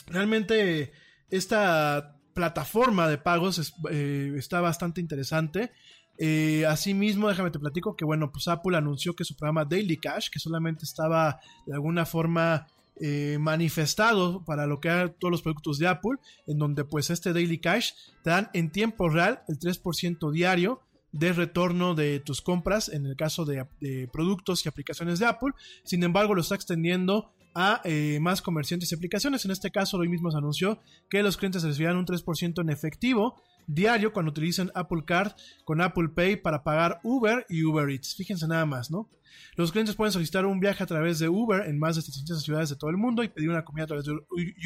[0.06, 0.92] realmente,
[1.32, 5.72] esta plataforma de pagos eh, está bastante interesante.
[6.18, 10.30] Eh, asimismo, déjame te platico que, bueno, pues Apple anunció que su programa Daily Cash,
[10.30, 12.68] que solamente estaba de alguna forma
[13.02, 17.34] eh, manifestado para lo que eran todos los productos de Apple, en donde pues este
[17.34, 17.94] Daily Cash
[18.24, 23.16] te dan en tiempo real el 3% diario de retorno de tus compras en el
[23.16, 23.66] caso de,
[24.12, 25.54] productos y aplicaciones de Apple.
[25.84, 29.46] Sin embargo, lo está extendiendo a eh, más comerciantes y aplicaciones.
[29.46, 33.42] En este caso, hoy mismo se anunció que los clientes recibirán un 3% en efectivo
[33.68, 35.34] diario cuando utilicen Apple Card
[35.66, 38.16] con Apple Pay para pagar Uber y Uber Eats.
[38.16, 39.10] Fíjense nada más, ¿no?
[39.56, 42.70] Los clientes pueden solicitar un viaje a través de Uber en más de 300 ciudades
[42.70, 44.14] de todo el mundo y pedir una comida a través de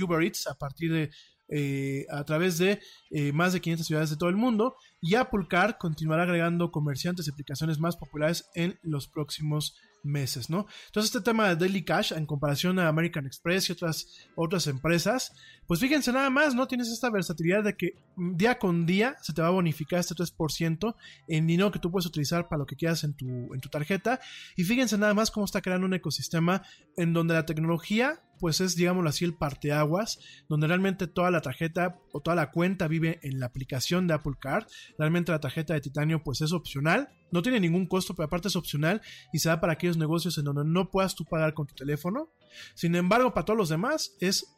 [0.03, 1.09] Uber Eats a partir de
[1.49, 5.45] eh, a través de eh, más de 500 ciudades de todo el mundo y Apple
[5.49, 9.73] Card continuará agregando comerciantes y aplicaciones más populares en los próximos
[10.03, 10.67] meses, ¿no?
[10.87, 15.33] Entonces este tema de Daily Cash en comparación a American Express y otras, otras empresas,
[15.67, 16.67] pues fíjense nada más, ¿no?
[16.67, 20.95] Tienes esta versatilidad de que día con día se te va a bonificar este 3%
[21.27, 24.19] en dinero que tú puedes utilizar para lo que quieras en tu, en tu tarjeta
[24.55, 26.63] y fíjense nada más cómo está creando un ecosistema
[26.95, 31.99] en donde la tecnología pues es, digámoslo así, el parteaguas, donde realmente toda la tarjeta
[32.11, 34.65] o toda la cuenta vive en la aplicación de Apple Card.
[34.97, 38.55] Realmente la tarjeta de titanio pues es opcional, no tiene ningún costo, pero aparte es
[38.55, 39.01] opcional
[39.33, 42.29] y se da para aquellos negocios en donde no puedas tú pagar con tu teléfono.
[42.73, 44.53] Sin embargo, para todos los demás es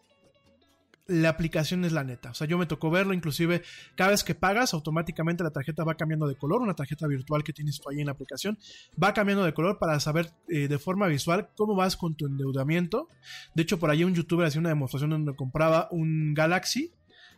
[1.10, 2.32] la aplicación es la neta.
[2.32, 3.64] O sea, yo me tocó verlo, inclusive
[3.96, 7.52] cada vez que pagas, automáticamente la tarjeta va cambiando de color, una tarjeta virtual que
[7.52, 8.58] tienes ahí en la aplicación,
[9.02, 13.08] va cambiando de color para saber eh, de forma visual cómo vas con tu endeudamiento.
[13.56, 16.92] De hecho, por ahí un youtuber hacía una demostración donde compraba un Galaxy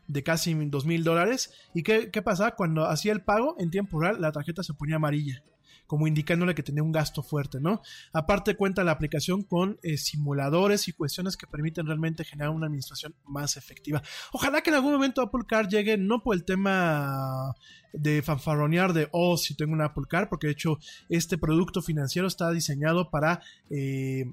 [0.08, 1.54] de casi dos mil dólares.
[1.74, 2.56] ¿Y qué, qué pasaba?
[2.56, 5.44] Cuando hacía el pago en tiempo real, la tarjeta se ponía amarilla
[5.92, 7.82] como indicándole que tenía un gasto fuerte, ¿no?
[8.14, 13.14] Aparte cuenta la aplicación con eh, simuladores y cuestiones que permiten realmente generar una administración
[13.26, 14.02] más efectiva.
[14.32, 17.54] Ojalá que en algún momento Apple Car llegue, no por el tema
[17.92, 20.80] de fanfarronear de, oh, si tengo un Apple Car, porque de hecho
[21.10, 23.42] este producto financiero está diseñado para...
[23.70, 24.32] Eh,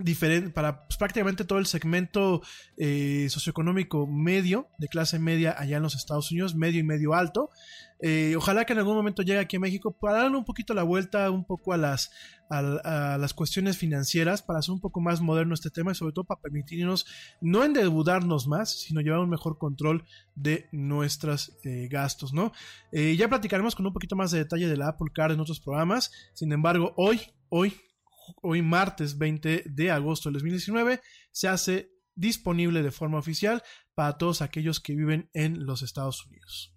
[0.00, 2.42] diferente para pues, prácticamente todo el segmento
[2.76, 7.50] eh, socioeconómico medio, de clase media allá en los Estados Unidos, medio y medio alto.
[8.02, 10.84] Eh, ojalá que en algún momento llegue aquí a México para darle un poquito la
[10.84, 12.10] vuelta un poco a las,
[12.48, 16.24] a, las cuestiones financieras, para hacer un poco más moderno este tema y sobre todo
[16.24, 17.04] para permitirnos
[17.42, 20.04] no endeudarnos más, sino llevar un mejor control
[20.34, 22.52] de nuestros eh, gastos, ¿no?
[22.92, 26.10] ya platicaremos con un poquito más de detalle de la Apple Card en otros programas,
[26.32, 27.20] sin embargo, hoy,
[27.50, 27.74] hoy
[28.42, 31.00] hoy martes 20 de agosto del 2019
[31.30, 33.62] se hace disponible de forma oficial
[33.94, 36.74] para todos aquellos que viven en los Estados Unidos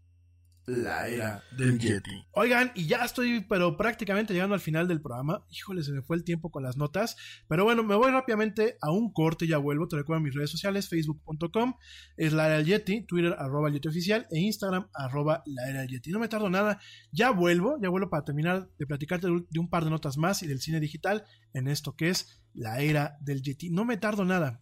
[0.65, 2.25] la era del Yeti.
[2.31, 5.45] Oigan, y ya estoy, pero prácticamente llegando al final del programa.
[5.49, 7.17] Híjole, se me fue el tiempo con las notas.
[7.47, 9.87] Pero bueno, me voy rápidamente a un corte y ya vuelvo.
[9.87, 11.75] Te recuerdo mis redes sociales, facebook.com,
[12.17, 15.89] es la era del Yeti, Twitter, arroba Yeti oficial, e Instagram, arroba la era del
[15.89, 16.11] Yeti.
[16.11, 16.79] No me tardo nada,
[17.11, 20.47] ya vuelvo, ya vuelvo para terminar de platicarte de un par de notas más y
[20.47, 23.69] del cine digital en esto que es la era del Yeti.
[23.69, 24.61] No me tardo nada.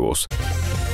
[0.00, 0.89] Y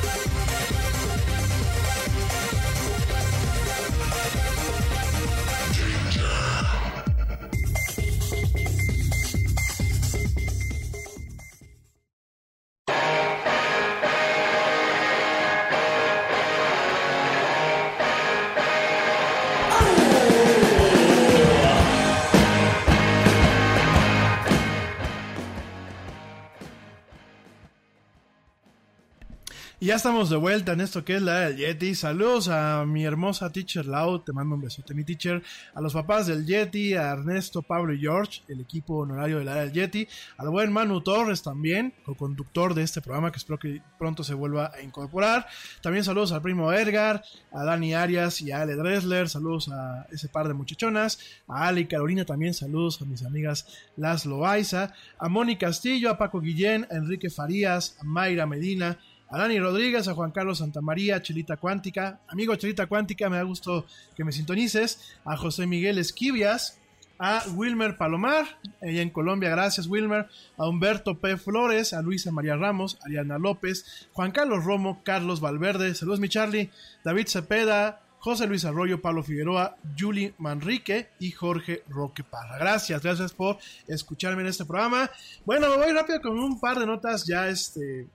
[29.97, 31.95] estamos de vuelta en esto que es la del Yeti.
[31.95, 35.43] Saludos a mi hermosa teacher Lau, te mando un besote mi teacher.
[35.75, 39.55] A los papás del Yeti, a Ernesto, Pablo y George, el equipo honorario de la
[39.55, 40.07] del Yeti.
[40.37, 44.71] Al buen Manu Torres también, co-conductor de este programa que espero que pronto se vuelva
[44.75, 45.47] a incorporar.
[45.81, 49.31] También saludos al primo Edgar, a Dani Arias y a Ale Dresler.
[49.31, 51.19] Saludos a ese par de muchachonas.
[51.49, 53.67] A Ale y Carolina también saludos a mis amigas
[53.97, 54.93] Las Loaiza.
[55.19, 58.99] A Moni Castillo, a Paco Guillén, a Enrique Farías, a Mayra Medina
[59.31, 63.43] a Dani Rodríguez, a Juan Carlos Santamaría, a Chelita Cuántica, amigo Chelita Cuántica, me da
[63.43, 66.79] gusto que me sintonices, a José Miguel Esquivias,
[67.19, 71.37] a Wilmer Palomar, ella en Colombia, gracias Wilmer, a Humberto P.
[71.37, 76.71] Flores, a Luisa María Ramos, Ariana López, Juan Carlos Romo, Carlos Valverde, saludos mi Charlie,
[77.05, 82.59] David Cepeda, José Luis Arroyo, Pablo Figueroa, Julie Manrique y Jorge Roque Parra.
[82.59, 85.11] Gracias, gracias por escucharme en este programa.
[85.45, 88.09] Bueno, me voy rápido con un par de notas ya este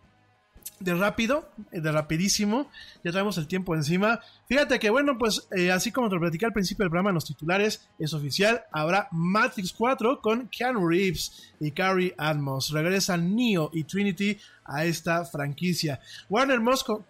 [0.82, 2.70] de rápido, de rapidísimo,
[3.04, 4.20] ya traemos el tiempo encima.
[4.48, 7.16] Fíjate que bueno, pues eh, así como te lo platicé al principio del programa en
[7.16, 12.72] los titulares, es oficial, habrá Matrix 4 con Keanu Reeves y Carrie Atmos.
[12.72, 16.00] Regresan Neo y Trinity a esta franquicia.
[16.30, 16.60] Warner,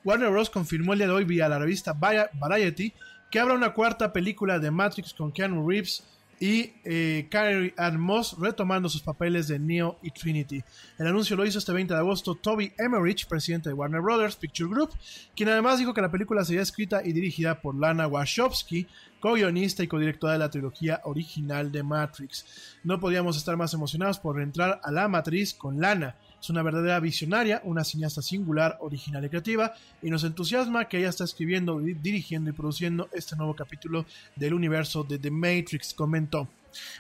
[0.04, 0.50] Warner Bros.
[0.50, 2.94] confirmó el día de hoy vía la revista Variety
[3.32, 6.04] que habrá una cuarta película de Matrix con Keanu Reeves
[6.42, 10.64] y eh, Carrie Ann Moss retomando sus papeles de Neo y Trinity.
[10.98, 14.68] El anuncio lo hizo este 20 de agosto Toby Emmerich, presidente de Warner Brothers Picture
[14.68, 14.90] Group,
[15.36, 18.88] quien además dijo que la película sería escrita y dirigida por Lana Wachowski,
[19.20, 22.78] co-guionista y codirectora de la trilogía original de Matrix.
[22.84, 26.16] No podíamos estar más emocionados por entrar a la matriz con Lana.
[26.42, 31.10] Es una verdadera visionaria, una cineasta singular, original y creativa, y nos entusiasma que ella
[31.10, 36.50] está escribiendo, dirigiendo y produciendo este nuevo capítulo del universo de The Matrix, comentó.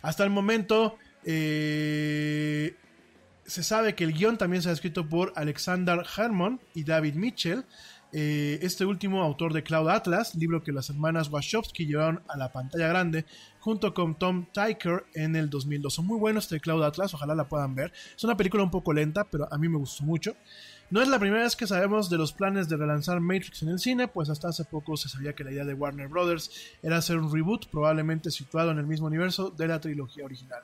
[0.03, 2.75] Hasta el momento, eh,
[3.45, 7.65] se sabe que el guion también se ha escrito por Alexander Herman y David Mitchell,
[8.14, 12.51] eh, este último autor de Cloud Atlas, libro que las hermanas Wachowski llevaron a la
[12.51, 13.26] pantalla grande
[13.59, 15.93] junto con Tom Tyker en el 2002.
[15.93, 17.93] Son muy buenos este Cloud Atlas, ojalá la puedan ver.
[18.16, 20.36] Es una película un poco lenta, pero a mí me gustó mucho.
[20.89, 23.80] No es la primera vez que sabemos de los planes de relanzar Matrix en el
[23.80, 26.51] cine, pues hasta hace poco se sabía que la idea de Warner Brothers
[26.84, 30.64] era hacer un reboot, probablemente situado en el mismo universo de la trilogía original.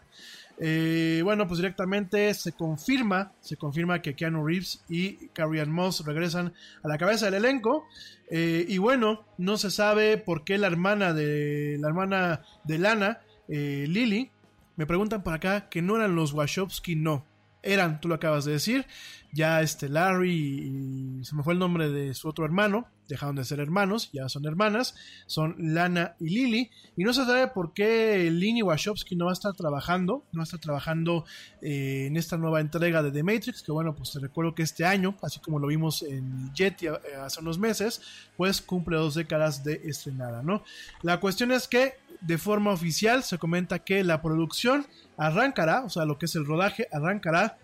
[0.60, 6.53] Eh, bueno, pues directamente se confirma, se confirma que Keanu Reeves y Carrie Moss regresan
[6.84, 7.86] a la cabeza del elenco.
[8.30, 13.20] Eh, y bueno, no se sabe por qué la hermana de la hermana de Lana,
[13.47, 14.32] eh, Lily,
[14.76, 17.26] me preguntan por acá que no eran los Wachowski, no.
[17.64, 18.86] Eran, tú lo acabas de decir,
[19.34, 23.45] ya este Larry y se me fue el nombre de su otro hermano, dejaron de
[23.45, 24.95] ser hermanos, ya son hermanas,
[25.26, 29.34] son Lana y Lily, y no se sabe por qué Lini Wachowski no va a
[29.34, 31.26] estar trabajando, no va a trabajando
[31.62, 34.86] eh, en esta nueva entrega de The Matrix, que bueno, pues te recuerdo que este
[34.86, 36.91] año, así como lo vimos en Jetty eh,
[37.22, 38.01] hace unos meses,
[38.36, 40.64] pues cumple dos décadas de estrenada, ¿no?
[41.01, 44.86] La cuestión es que de forma oficial se comenta que la producción
[45.18, 47.58] arrancará, o sea, lo que es el rodaje arrancará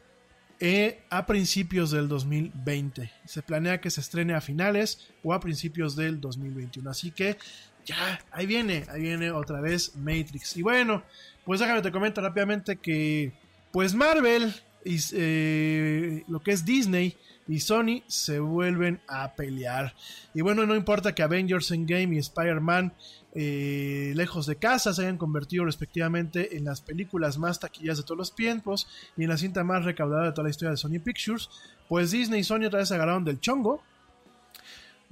[0.65, 3.11] eh, a principios del 2020.
[3.25, 6.89] Se planea que se estrene a finales o a principios del 2021.
[6.89, 7.35] Así que
[7.83, 10.55] ya, ahí viene, ahí viene otra vez Matrix.
[10.55, 11.03] Y bueno,
[11.43, 13.33] pues déjame te comento rápidamente que,
[13.73, 19.93] pues Marvel y, eh, lo que es Disney y Sony se vuelven a pelear.
[20.33, 22.93] Y bueno, no importa que Avengers Endgame y Spider-Man
[23.35, 28.17] eh, lejos de casa se hayan convertido respectivamente en las películas más taquillas de todos
[28.17, 28.87] los tiempos
[29.17, 31.49] y en la cinta más recaudada de toda la historia de Sony Pictures,
[31.89, 33.83] pues Disney y Sony otra vez agarraron del chongo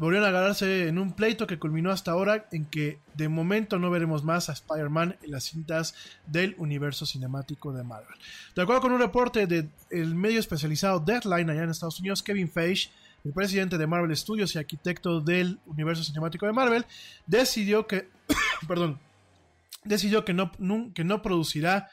[0.02, 3.92] volvieron a agarrarse en un pleito que culminó hasta ahora en que de momento no
[3.92, 5.94] veremos más a Spider-Man en las cintas
[6.26, 8.18] del universo cinemático de Marvel.
[8.56, 12.90] De acuerdo con un reporte del medio especializado Deadline allá en Estados Unidos, Kevin Feige,
[13.24, 16.86] el presidente de Marvel Studios y arquitecto del universo cinemático de Marvel,
[17.28, 18.10] decidió que,
[18.68, 19.00] perdón,
[19.84, 20.52] decidió que no,
[20.94, 21.90] que no producirá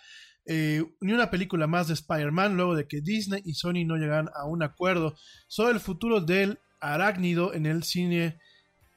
[0.46, 4.30] eh, ni una película más de Spider-Man luego de que Disney y Sony no llegaran
[4.34, 5.14] a un acuerdo
[5.46, 8.38] sobre el futuro del arácnido en el cine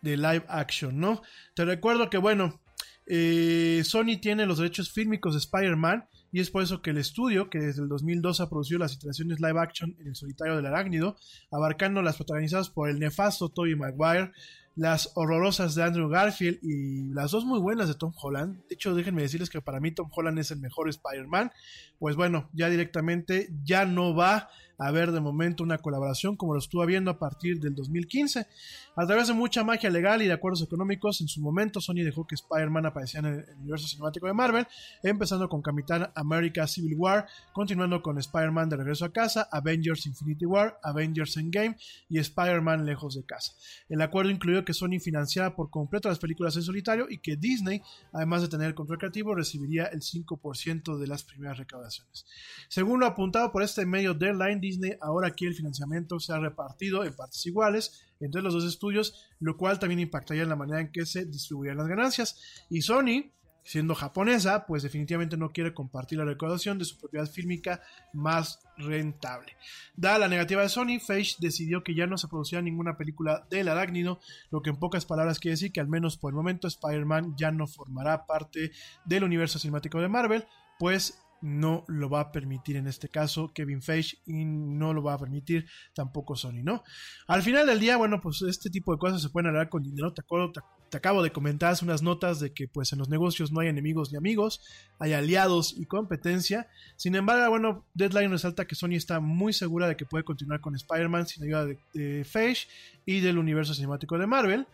[0.01, 1.21] de live action, ¿no?
[1.53, 2.61] Te recuerdo que, bueno,
[3.05, 7.49] eh, Sony tiene los derechos fílmicos de Spider-Man y es por eso que el estudio,
[7.49, 11.17] que desde el 2002 ha producido las iteraciones live action en el solitario del arácnido,
[11.51, 14.31] abarcando las protagonizadas por el nefasto Tobey Maguire,
[14.75, 18.65] las horrorosas de Andrew Garfield y las dos muy buenas de Tom Holland.
[18.69, 21.51] De hecho, déjenme decirles que para mí Tom Holland es el mejor Spider-Man.
[21.99, 24.49] Pues bueno, ya directamente ya no va
[24.87, 28.47] haber de momento una colaboración como lo estuvo habiendo a partir del 2015.
[28.95, 32.25] A través de mucha magia legal y de acuerdos económicos, en su momento Sony dejó
[32.25, 34.67] que Spider-Man apareciera en el universo cinemático de Marvel,
[35.03, 40.45] empezando con Capitán America Civil War, continuando con Spider-Man de regreso a casa, Avengers Infinity
[40.45, 41.77] War, Avengers Endgame
[42.09, 43.53] y Spider-Man lejos de casa.
[43.87, 47.81] El acuerdo incluyó que Sony financiara por completo las películas en solitario y que Disney,
[48.11, 52.25] además de tener el control creativo, recibiría el 5% de las primeras recaudaciones.
[52.67, 57.03] Según lo apuntado por este medio Deadline, Disney ahora aquí el financiamiento se ha repartido
[57.03, 60.91] en partes iguales entre los dos estudios, lo cual también impactaría en la manera en
[60.91, 62.65] que se distribuirían las ganancias.
[62.69, 63.31] Y Sony,
[63.63, 67.81] siendo japonesa, pues definitivamente no quiere compartir la recaudación de su propiedad fílmica
[68.13, 69.53] más rentable.
[69.95, 73.67] Dada la negativa de Sony, Feige decidió que ya no se producirá ninguna película del
[73.67, 74.19] arácnido,
[74.49, 77.51] lo que en pocas palabras quiere decir que al menos por el momento Spider-Man ya
[77.51, 78.71] no formará parte
[79.05, 80.45] del universo cinemático de Marvel,
[80.79, 85.13] pues no lo va a permitir en este caso Kevin Feige y no lo va
[85.13, 86.83] a permitir tampoco Sony, ¿no?
[87.27, 90.13] Al final del día, bueno, pues este tipo de cosas se pueden arreglar con dinero,
[90.13, 93.61] te acuerdo, te, acabo de comentar unas notas de que pues en los negocios no
[93.61, 94.61] hay enemigos ni amigos,
[94.99, 99.95] hay aliados y competencia, sin embargo, bueno, Deadline resalta que Sony está muy segura de
[99.95, 102.67] que puede continuar con Spider-Man sin ayuda de, de Feige
[103.05, 104.67] y del universo cinemático de Marvel,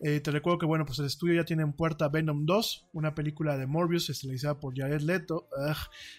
[0.00, 3.14] eh, te recuerdo que, bueno, pues el estudio ya tiene en puerta Venom 2, una
[3.14, 5.48] película de Morbius estelarizada por Jared Leto,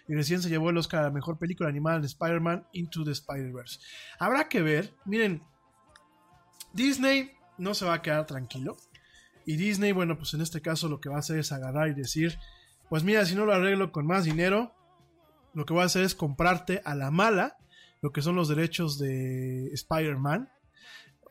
[0.07, 3.11] y recién se llevó el Oscar a la mejor película animada de Spider-Man Into the
[3.11, 3.80] Spider-Verse.
[4.19, 5.43] Habrá que ver, miren,
[6.73, 8.77] Disney no se va a quedar tranquilo,
[9.45, 11.93] y Disney, bueno, pues en este caso lo que va a hacer es agarrar y
[11.93, 12.39] decir,
[12.89, 14.73] pues mira, si no lo arreglo con más dinero,
[15.53, 17.57] lo que voy a hacer es comprarte a la mala
[18.01, 20.49] lo que son los derechos de Spider-Man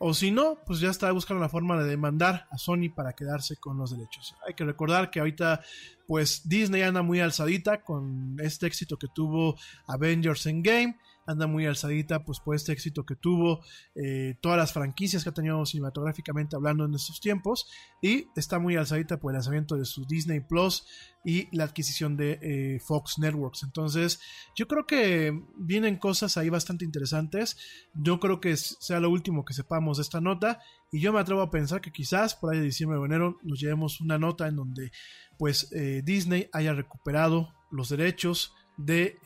[0.04, 3.54] o si no, pues ya está buscando la forma de demandar a Sony para quedarse
[3.58, 4.34] con los derechos.
[4.44, 5.60] Hay que recordar que ahorita,
[6.08, 9.56] pues Disney anda muy alzadita con este éxito que tuvo
[9.86, 13.60] Avengers Endgame anda muy alzadita pues por este éxito que tuvo
[13.94, 17.68] eh, todas las franquicias que ha tenido cinematográficamente hablando en estos tiempos
[18.00, 20.86] y está muy alzadita por el lanzamiento de su Disney Plus
[21.24, 23.62] y la adquisición de eh, Fox Networks.
[23.62, 24.20] Entonces
[24.56, 27.56] yo creo que vienen cosas ahí bastante interesantes.
[27.94, 31.42] Yo creo que sea lo último que sepamos de esta nota y yo me atrevo
[31.42, 34.56] a pensar que quizás por ahí de diciembre o enero nos llevemos una nota en
[34.56, 34.90] donde
[35.38, 39.18] pues eh, Disney haya recuperado los derechos de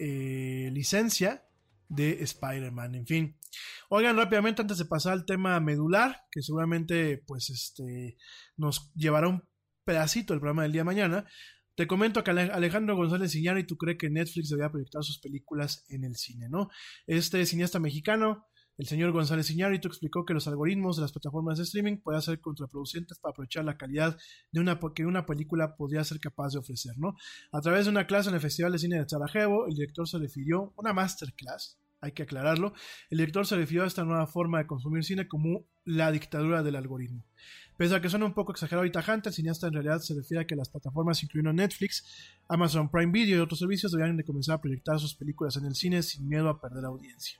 [0.73, 1.45] licencia
[1.88, 2.94] de Spider-Man.
[2.94, 3.38] En fin.
[3.88, 8.16] Oigan, rápidamente, antes de pasar al tema medular, que seguramente pues este
[8.56, 9.42] nos llevará un
[9.84, 11.24] pedacito del programa del día de mañana.
[11.76, 16.16] Te comento que Alejandro González Iñárritu cree que Netflix debería proyectar sus películas en el
[16.16, 16.70] cine, ¿no?
[17.06, 18.46] Este cineasta mexicano
[18.78, 22.40] el señor González Iñárritu explicó que los algoritmos de las plataformas de streaming pueden ser
[22.40, 24.19] contraproducentes para aprovechar la calidad
[24.53, 27.16] de una que una película podría ser capaz de ofrecer, ¿no?
[27.53, 30.19] A través de una clase en el Festival de Cine de Sarajevo, el director se
[30.19, 32.74] refirió, una masterclass, hay que aclararlo,
[33.11, 36.77] el director se refirió a esta nueva forma de consumir cine como la dictadura del
[36.77, 37.24] algoritmo.
[37.77, 40.43] Pese a que suena un poco exagerado y tajante, el cineasta en realidad se refiere
[40.43, 42.05] a que las plataformas, incluyendo Netflix,
[42.48, 45.74] Amazon Prime Video y otros servicios, deberían de comenzar a proyectar sus películas en el
[45.74, 47.39] cine sin miedo a perder audiencia.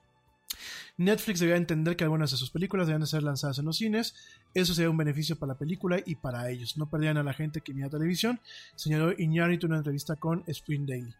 [0.97, 4.15] Netflix debía entender que algunas de sus películas debían de ser lanzadas en los cines.
[4.55, 6.77] Eso sería un beneficio para la película y para ellos.
[6.77, 8.41] No perdían a la gente que mira televisión,
[8.75, 11.15] señaló Iñárritu en una entrevista con Spring Daily.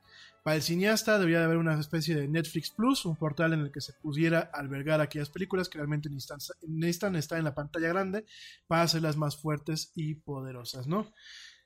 [0.47, 3.73] Para el cineasta debería de haber una especie de Netflix Plus, un portal en el
[3.73, 8.25] que se pudiera albergar aquellas películas que realmente necesitan, estar en la pantalla grande
[8.69, 11.13] para hacerlas más fuertes y poderosas, ¿no?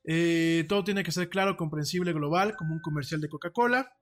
[0.05, 3.93] Eh, todo tiene que ser claro, comprensible, global, como un comercial de Coca-Cola.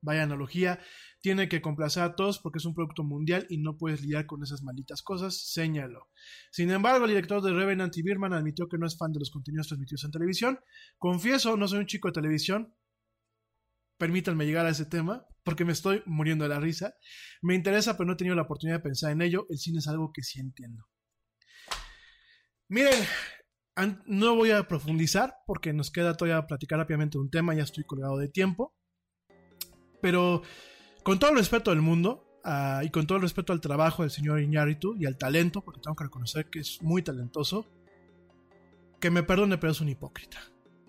[0.00, 0.80] Vaya analogía,
[1.20, 4.42] tiene que complacer a todos porque es un producto mundial y no puedes lidiar con
[4.42, 6.08] esas malditas cosas, señaló.
[6.50, 9.30] Sin embargo, el director de Revenant y Birman admitió que no es fan de los
[9.30, 10.60] contenidos transmitidos en televisión.
[10.98, 12.74] Confieso, no soy un chico de televisión.
[13.96, 16.94] Permítanme llegar a ese tema porque me estoy muriendo de la risa.
[17.42, 19.46] Me interesa, pero no he tenido la oportunidad de pensar en ello.
[19.50, 20.86] El cine es algo que sí entiendo.
[22.68, 23.02] Miren,
[24.06, 28.18] no voy a profundizar porque nos queda todavía platicar rápidamente un tema, ya estoy colgado
[28.18, 28.74] de tiempo.
[30.00, 30.42] Pero
[31.02, 34.10] con todo el respeto del mundo uh, y con todo el respeto al trabajo del
[34.10, 37.66] señor Iñárritu y al talento, porque tengo que reconocer que es muy talentoso,
[39.00, 40.38] que me perdone, pero es un hipócrita.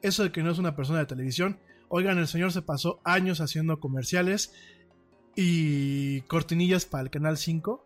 [0.02, 1.60] Eso de que no es una persona de televisión.
[1.90, 4.54] Oigan, el señor se pasó años haciendo comerciales
[5.36, 7.86] y cortinillas para el Canal 5.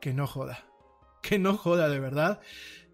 [0.00, 0.66] Que no joda.
[1.22, 2.40] Que no joda de verdad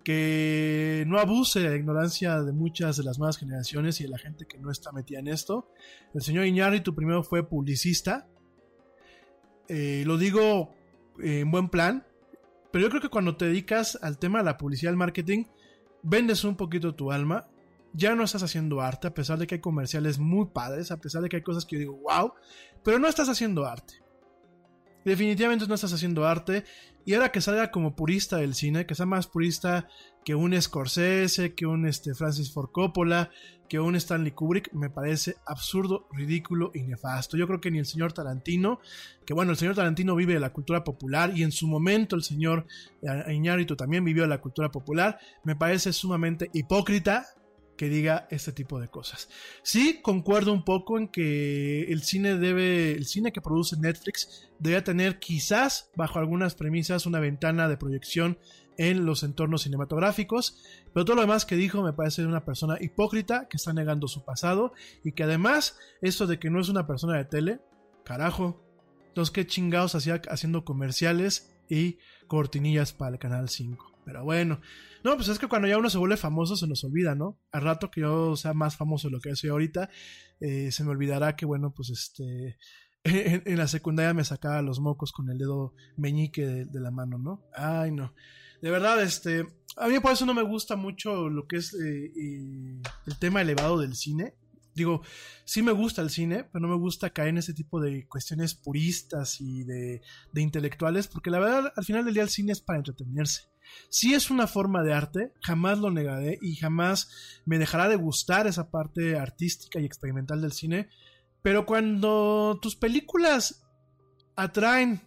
[0.07, 4.19] que no abuse de la ignorancia de muchas de las nuevas generaciones y de la
[4.19, 5.69] gente que no está metida en esto.
[6.15, 8.29] El señor Iñárritu primero fue publicista.
[9.67, 10.73] Eh, lo digo
[11.19, 12.07] en buen plan.
[12.71, 15.47] Pero yo creo que cuando te dedicas al tema de la publicidad el marketing,
[16.05, 17.49] vendes un poquito tu alma.
[17.93, 21.21] Ya no estás haciendo arte, a pesar de que hay comerciales muy padres, a pesar
[21.21, 22.33] de que hay cosas que yo digo, wow,
[22.85, 23.95] pero no estás haciendo arte.
[25.07, 26.65] Definitivamente no estás haciendo arte.
[27.05, 29.87] Y ahora que salga como purista del cine, que sea más purista
[30.25, 33.31] que un Scorsese, que un este, Francis Ford Coppola,
[33.69, 37.37] que un Stanley Kubrick, me parece absurdo, ridículo y nefasto.
[37.37, 38.81] Yo creo que ni el señor Tarantino,
[39.25, 42.25] que bueno, el señor Tarantino vive de la cultura popular y en su momento el
[42.25, 42.67] señor
[43.29, 47.27] Iñárritu también vivió de la cultura popular, me parece sumamente hipócrita
[47.77, 49.29] que diga este tipo de cosas.
[49.63, 54.83] Sí, concuerdo un poco en que el cine debe, el cine que produce Netflix debe
[54.83, 58.39] tener quizás bajo algunas premisas una ventana de proyección
[58.79, 60.63] en los entornos cinematográficos,
[60.93, 64.25] pero todo lo demás que dijo me parece una persona hipócrita que está negando su
[64.25, 64.73] pasado
[65.03, 67.61] y que además esto de que no es una persona de tele,
[68.05, 68.63] carajo,
[69.09, 73.96] entonces qué chingados hacía haciendo comerciales y cortinillas para el canal 5.
[74.07, 74.61] Pero bueno,
[75.03, 77.41] no, pues es que cuando ya uno se vuelve famoso se nos olvida, ¿no?
[77.51, 79.91] Al rato que yo sea más famoso de lo que soy ahorita,
[80.41, 82.57] eh, se me olvidará que, bueno, pues este.
[83.05, 87.45] En, la secundaria me sacaba los mocos con el dedo meñique de, la mano, ¿no?
[87.53, 88.15] Ay, no.
[88.63, 89.47] De verdad, este.
[89.77, 93.43] A mí por eso no me gusta mucho lo que es eh, eh, el tema
[93.43, 94.35] elevado del cine.
[94.75, 95.03] Digo,
[95.45, 98.55] sí me gusta el cine, pero no me gusta caer en ese tipo de cuestiones
[98.55, 100.01] puristas y de,
[100.33, 103.56] de intelectuales, porque la verdad, al final del día el cine es para entretenerse.
[103.89, 108.47] Si es una forma de arte, jamás lo negaré y jamás me dejará de gustar
[108.47, 110.89] esa parte artística y experimental del cine.
[111.43, 113.65] Pero cuando tus películas
[114.35, 115.01] atraen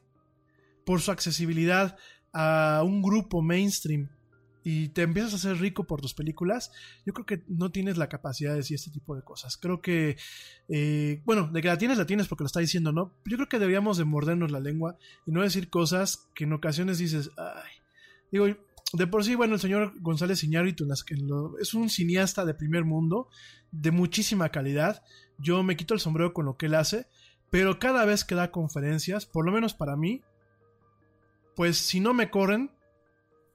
[0.85, 1.97] por su accesibilidad
[2.33, 4.09] a un grupo mainstream
[4.63, 6.71] y te empiezas a hacer rico por tus películas,
[7.05, 9.57] yo creo que no tienes la capacidad de decir este tipo de cosas.
[9.57, 10.17] Creo que,
[10.67, 13.13] eh, bueno, de que la tienes, la tienes porque lo está diciendo, ¿no?
[13.25, 16.97] Yo creo que deberíamos de mordernos la lengua y no decir cosas que en ocasiones
[16.97, 17.71] dices, ay,
[18.31, 18.47] Digo,
[18.93, 20.87] de por sí, bueno, el señor González Iñárritu
[21.59, 23.27] es un cineasta de primer mundo,
[23.71, 25.03] de muchísima calidad.
[25.37, 27.07] Yo me quito el sombrero con lo que él hace,
[27.51, 30.21] pero cada vez que da conferencias, por lo menos para mí,
[31.55, 32.71] pues si no me corren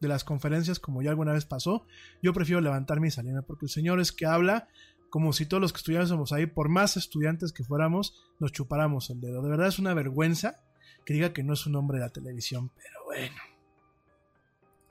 [0.01, 1.87] de las conferencias como ya alguna vez pasó,
[2.23, 4.69] yo prefiero levantarme y salirme, porque el señor es que habla
[5.11, 9.21] como si todos los que estudiásemos ahí, por más estudiantes que fuéramos, nos chupáramos el
[9.21, 9.43] dedo.
[9.43, 10.61] De verdad es una vergüenza
[11.05, 13.53] que diga que no es un hombre de la televisión, pero bueno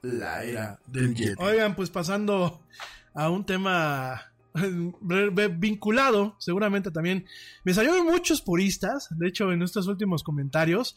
[0.03, 1.41] la era del Yeti.
[1.41, 2.61] Oigan, pues pasando
[3.13, 4.33] a un tema
[5.57, 7.25] vinculado, seguramente también.
[7.63, 10.95] Me salieron muchos puristas, de hecho, en estos últimos comentarios.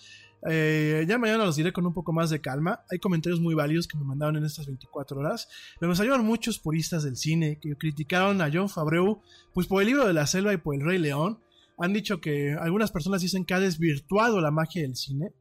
[0.48, 2.84] Eh, ya mañana los diré con un poco más de calma.
[2.90, 5.48] Hay comentarios muy válidos que me mandaron en estas 24 horas.
[5.78, 9.22] Pero me salieron muchos puristas del cine que criticaron a John Fabreu,
[9.54, 11.40] pues por el libro de la selva y por el Rey León.
[11.78, 15.32] Han dicho que algunas personas dicen que ha desvirtuado la magia del cine.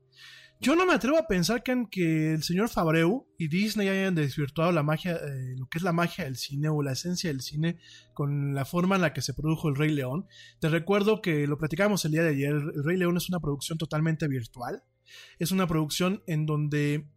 [0.65, 4.71] Yo no me atrevo a pensar que, que el señor Fabreu y Disney hayan desvirtuado
[4.71, 7.77] la magia, eh, lo que es la magia del cine o la esencia del cine
[8.15, 10.25] con la forma en la que se produjo El Rey León.
[10.59, 13.77] Te recuerdo que lo platicamos el día de ayer, El Rey León es una producción
[13.77, 14.81] totalmente virtual.
[15.37, 17.11] Es una producción en donde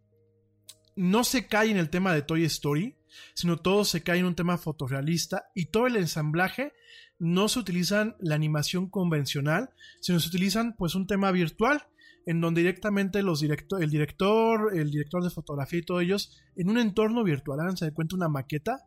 [0.95, 2.97] no se cae en el tema de Toy Story,
[3.33, 6.73] sino todo se cae en un tema fotorrealista y todo el ensamblaje
[7.17, 9.71] no se utilizan la animación convencional,
[10.01, 11.87] sino se utilizan pues un tema virtual
[12.29, 16.69] en donde directamente los director, el director, el director de fotografía y todos ellos, en
[16.69, 18.85] un entorno virtual, se de cuenta una maqueta,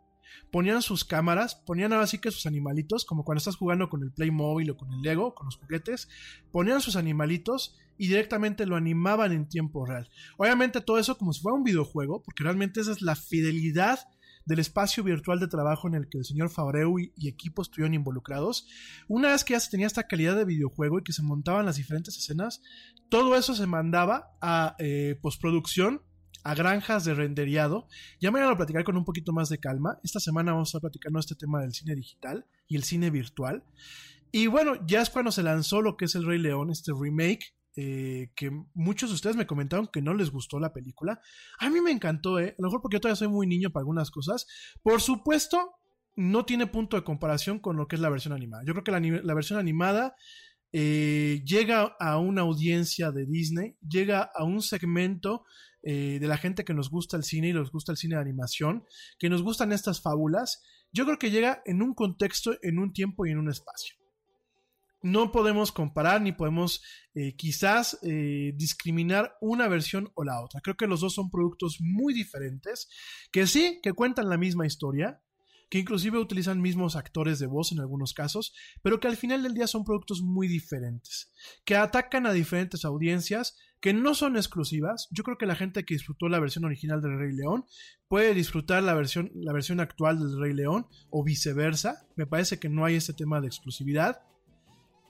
[0.52, 4.70] ponían sus cámaras, ponían así que sus animalitos, como cuando estás jugando con el Playmobil
[4.70, 6.08] o con el Lego, con los juguetes,
[6.52, 10.08] ponían sus animalitos y directamente lo animaban en tiempo real.
[10.36, 13.98] Obviamente todo eso como si fuera un videojuego, porque realmente esa es la fidelidad
[14.44, 18.66] del espacio virtual de trabajo en el que el señor Fabreu y, equipo estuvieron involucrados.
[19.08, 21.76] Una vez que ya se tenía esta calidad de videojuego y que se montaban las
[21.76, 22.62] diferentes escenas,
[23.08, 26.02] todo eso se mandaba a eh, postproducción
[26.44, 27.86] a granjas de renderiado.
[28.20, 29.98] Ya me voy a platicar con un poquito más de calma.
[30.02, 33.64] Esta semana vamos a platicar este tema del cine digital y el cine virtual.
[34.32, 37.54] Y bueno, ya es cuando se lanzó lo que es el Rey León, este remake.
[37.74, 41.20] Eh, que muchos de ustedes me comentaron que no les gustó la película.
[41.58, 42.54] A mí me encantó, ¿eh?
[42.58, 44.46] A lo mejor porque yo todavía soy muy niño para algunas cosas.
[44.82, 45.76] Por supuesto,
[46.14, 48.62] no tiene punto de comparación con lo que es la versión animada.
[48.66, 50.14] Yo creo que la, versión animada
[50.72, 55.44] eh, llega a una audiencia de Disney, llega a un segmento
[55.82, 58.20] eh, de la gente que nos gusta el cine y nos gusta el cine de
[58.20, 58.84] animación,
[59.18, 60.62] que nos gustan estas fábulas,
[60.92, 63.96] yo creo que llega en un contexto, en un tiempo y en un espacio.
[65.02, 66.82] No podemos comparar ni podemos
[67.14, 70.60] eh, quizás eh, discriminar una versión o la otra.
[70.60, 72.88] Creo que los dos son productos muy diferentes,
[73.30, 75.20] que sí, que cuentan la misma historia,
[75.72, 79.54] que inclusive utilizan mismos actores de voz en algunos casos, pero que al final del
[79.54, 81.32] día son productos muy diferentes,
[81.64, 85.08] que atacan a diferentes audiencias, que no son exclusivas.
[85.10, 87.64] Yo creo que la gente que disfrutó la versión original del Rey León
[88.06, 92.06] puede disfrutar la versión, la versión actual del Rey León o viceversa.
[92.16, 94.20] Me parece que no hay este tema de exclusividad.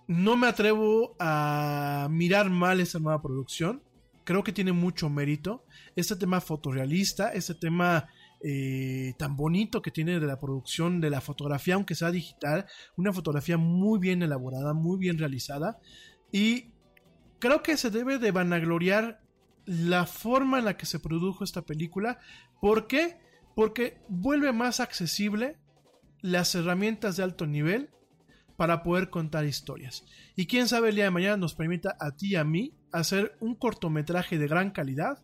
[0.06, 3.82] No me atrevo a mirar mal esta nueva producción.
[4.24, 5.64] Creo que tiene mucho mérito.
[5.96, 8.08] Este tema fotorrealista, este tema
[8.44, 12.66] eh, tan bonito que tiene de la producción de la fotografía, aunque sea digital,
[12.96, 15.78] una fotografía muy bien elaborada, muy bien realizada
[16.32, 16.72] y
[17.38, 19.20] creo que se debe de vanagloriar
[19.64, 22.18] la forma en la que se produjo esta película.
[22.60, 23.20] ¿Por qué?
[23.54, 25.58] Porque vuelve más accesible
[26.20, 27.90] las herramientas de alto nivel
[28.62, 30.04] para poder contar historias.
[30.36, 33.36] Y quién sabe el día de mañana nos permita a ti y a mí hacer
[33.40, 35.18] un cortometraje de gran calidad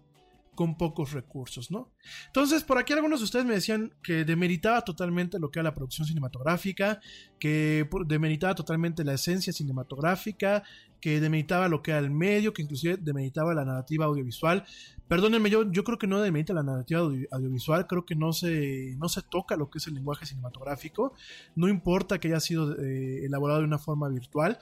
[0.59, 1.93] con pocos recursos, ¿no?
[2.27, 5.75] Entonces, por aquí algunos de ustedes me decían que demeritaba totalmente lo que era la
[5.77, 6.99] producción cinematográfica,
[7.39, 10.65] que demeritaba totalmente la esencia cinematográfica,
[11.01, 14.65] que demeritaba lo que era el medio, que inclusive demeritaba la narrativa audiovisual.
[15.07, 19.23] Perdónenme, yo, creo que no demerita la narrativa audiovisual, creo que no se, no se
[19.23, 21.15] toca lo que es el lenguaje cinematográfico,
[21.55, 24.59] no importa que haya sido eh, elaborado de una forma virtual.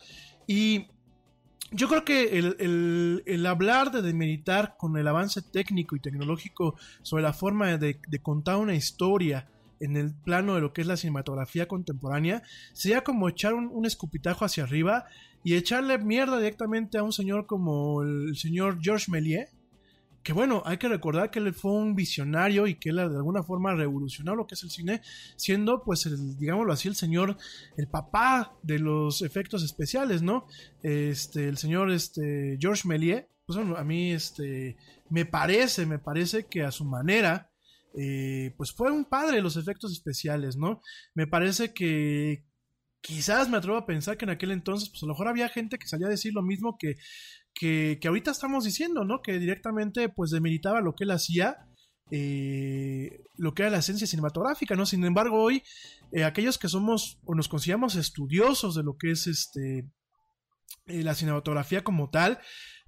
[0.46, 0.88] Y
[1.76, 7.32] yo creo que el, hablar de demeritar con el avance técnico y tecnológico sobre la
[7.32, 9.46] forma de, contar una historia
[9.78, 12.42] en el plano de lo que es la cinematografía contemporánea,
[12.72, 15.04] sería como echar un, escupitajo hacia arriba
[15.44, 19.50] y echarle mierda directamente a un señor como el señor Georges Méliès,
[20.26, 23.44] que bueno, hay que recordar que él fue un visionario y que él de alguna
[23.44, 25.00] forma revolucionó lo que es el cine,
[25.36, 27.36] siendo pues el, digámoslo así, el señor,
[27.76, 30.48] el papá de los efectos especiales, ¿no?
[30.82, 34.76] Este, el señor este, Georges Méliès, pues bueno, a mí este,
[35.10, 37.52] me parece, me parece que a su manera,
[37.96, 40.80] eh, pues fue un padre de los efectos especiales, ¿no?
[41.14, 42.44] Me parece que
[43.00, 45.78] quizás me atrevo a pensar que en aquel entonces, pues a lo mejor había gente
[45.78, 46.96] que salía a decir lo mismo que
[47.58, 49.22] que, ahorita estamos diciendo, ¿no?
[49.22, 51.56] Que directamente pues demeritaba lo que él hacía,
[52.10, 54.86] eh, lo que era la esencia cinematográfica, ¿no?
[54.86, 55.62] Sin embargo, hoy
[56.12, 59.88] eh, aquellos que somos o nos consideramos estudiosos de lo que es este
[60.86, 62.38] eh, la cinematografía como tal,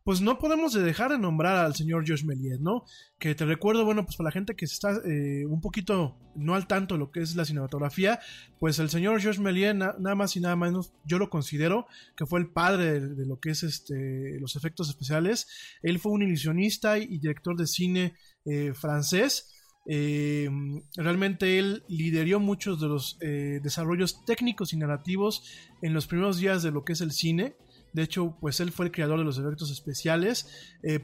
[0.08, 2.86] pues no podemos dejar de nombrar al señor Georges Méliès, ¿no?
[3.18, 6.66] Que te recuerdo, bueno, pues para la gente que está eh, un poquito no al
[6.66, 8.18] tanto de lo que es la cinematografía,
[8.58, 11.86] pues el señor Georges Méliès, nada más y nada menos, yo lo considero
[12.16, 15.46] que fue el padre de, lo que es este, los efectos especiales.
[15.82, 18.14] Él fue un ilusionista y, director de cine
[18.46, 19.52] eh, francés.
[19.84, 20.48] Eh,
[20.96, 25.42] realmente él lideró muchos de los desarrollos técnicos y narrativos
[25.82, 27.56] en los primeros días de lo que es el cine.
[27.92, 31.00] De hecho, pues él fue el creador de los efectos especiales, eh,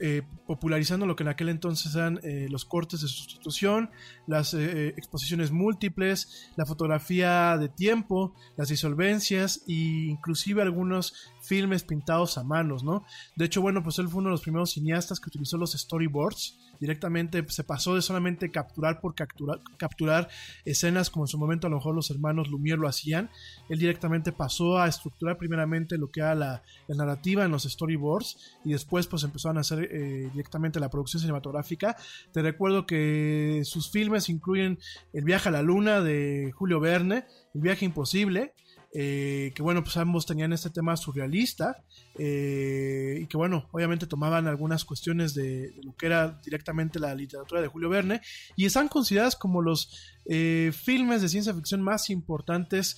[0.00, 3.90] eh, popularizando lo que en aquel entonces eran eh, los cortes de sustitución,
[4.26, 12.44] las exposiciones múltiples, la fotografía de tiempo, las disolvencias e inclusive algunos filmes pintados a
[12.44, 13.04] manos, ¿no?
[13.36, 16.58] De hecho, bueno, pues él fue uno de los primeros cineastas que utilizó los storyboards
[16.80, 20.28] directamente se pasó de solamente capturar por capturar, capturar
[20.64, 23.30] escenas como en su momento a lo mejor los hermanos Lumière lo hacían.
[23.68, 28.72] Él directamente pasó a estructurar primeramente lo que era la, narrativa en los storyboards y
[28.72, 31.96] después pues empezaron a hacer eh, directamente la producción cinematográfica.
[32.32, 34.78] Te recuerdo que sus filmes incluyen
[35.12, 37.24] El viaje a la luna de Julio Verne,
[37.54, 38.54] El viaje imposible,
[38.92, 41.84] eh, que bueno, pues ambos tenían este tema surrealista
[42.18, 47.60] eh, y que bueno, obviamente tomaban algunas cuestiones de, lo que era directamente la literatura
[47.60, 48.20] de Julio Verne
[48.56, 52.96] y están consideradas como los eh, filmes de ciencia ficción más importantes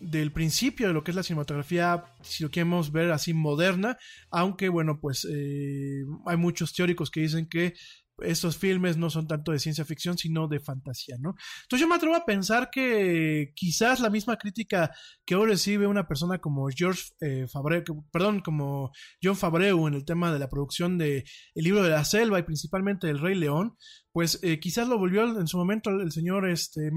[0.00, 3.98] del principio de lo que es la cinematografía, si lo queremos ver así moderna,
[4.30, 7.74] aunque bueno, pues hay muchos teóricos que dicen que
[8.18, 11.34] estos filmes no son tanto de ciencia ficción, sino de fantasía, ¿no?
[11.62, 14.90] Entonces yo me atrevo a pensar que quizás la misma crítica
[15.24, 17.82] que hoy recibe una persona como George eh, Fabreu,
[18.12, 18.92] perdón, como
[19.22, 21.24] John Fabreu en el tema de la producción de
[21.54, 23.76] El libro de la selva y principalmente El Rey León,
[24.14, 26.88] pues eh, quizás lo volvió en su momento el señor este.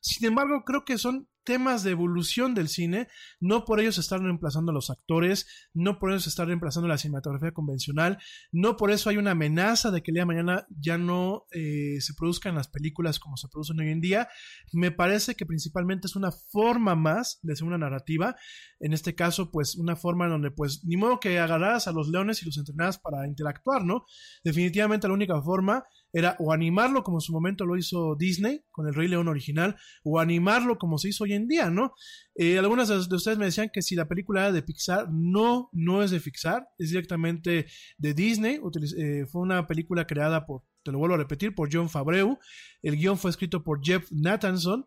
[0.00, 3.08] Sin embargo, creo que son temas de evolución del cine,
[3.40, 6.88] no por ello se están reemplazando a los actores, no por ello se está reemplazando
[6.88, 8.18] la cinematografía convencional,
[8.52, 12.00] no por eso hay una amenaza de que el día de mañana ya no eh,
[12.00, 14.28] se produzcan las películas como se producen hoy en día.
[14.72, 18.36] Me parece que principalmente es una forma más de hacer una narrativa,
[18.78, 22.08] en este caso pues una forma en donde pues ni modo que agarraras a los
[22.08, 24.06] leones y los entrenaras para interactuar, ¿no?
[24.44, 25.84] Definitivamente la única forma
[26.14, 29.76] era o animarlo como en su momento lo hizo Disney con el Rey León original,
[30.04, 31.92] o animarlo como se hizo hoy en día, ¿no?
[32.36, 36.02] Eh, algunas de ustedes me decían que si la película era de Pixar, no, no
[36.02, 37.66] es de Pixar, es directamente
[37.98, 38.60] de Disney,
[38.96, 42.38] eh, fue una película creada por, te lo vuelvo a repetir, por John Fabreu,
[42.82, 44.86] el guion fue escrito por Jeff Nathanson,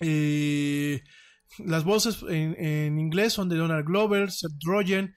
[0.00, 1.02] eh,
[1.58, 5.14] las voces en, inglés son de Donald Glover, Seth Rogen,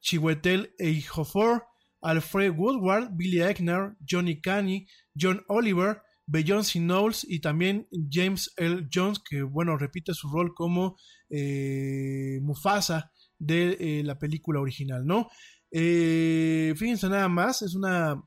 [0.00, 1.64] Chiwetel Ejiofor,
[2.06, 4.86] Alfred Woodward, Billy Eichner, Johnny Canny,
[5.20, 8.88] John Oliver, Beyoncé Knowles y también James L.
[8.92, 10.96] Jones, que bueno, repite su rol como
[11.28, 15.28] eh, Mufasa de eh, la película original, ¿no?
[15.70, 18.22] Eh, fíjense nada más, es una...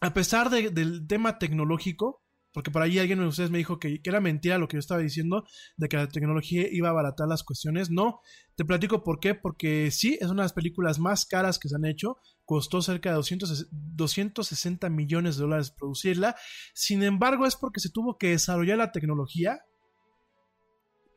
[0.00, 2.22] A pesar del tema tecnológico,
[2.52, 5.00] porque por ahí alguien de ustedes me dijo que, era mentira lo que yo estaba
[5.00, 5.44] diciendo,
[5.76, 7.90] de que la tecnología iba a abaratar las cuestiones.
[7.90, 8.20] No,
[8.56, 11.76] te platico por qué, porque sí, es una de las películas más caras que se
[11.76, 12.18] han hecho,
[12.52, 16.36] costó cerca de 200, 260 millones de dólares producirla,
[16.74, 19.62] sin embargo es porque se tuvo que desarrollar la tecnología.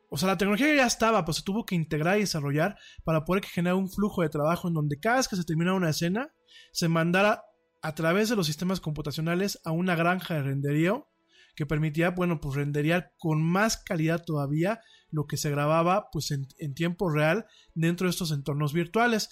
[0.08, 3.44] O sea, la tecnología ya estaba, pues se tuvo que integrar y desarrollar para poder
[3.44, 6.32] generar un flujo de trabajo en donde cada vez que se terminara una escena,
[6.72, 7.42] se mandara
[7.82, 11.06] a través de los sistemas computacionales a una granja de renderío
[11.54, 14.80] que permitía, bueno, pues renderear con más calidad todavía
[15.10, 19.28] lo que se grababa pues en, tiempo real dentro de estos entornos virtuales.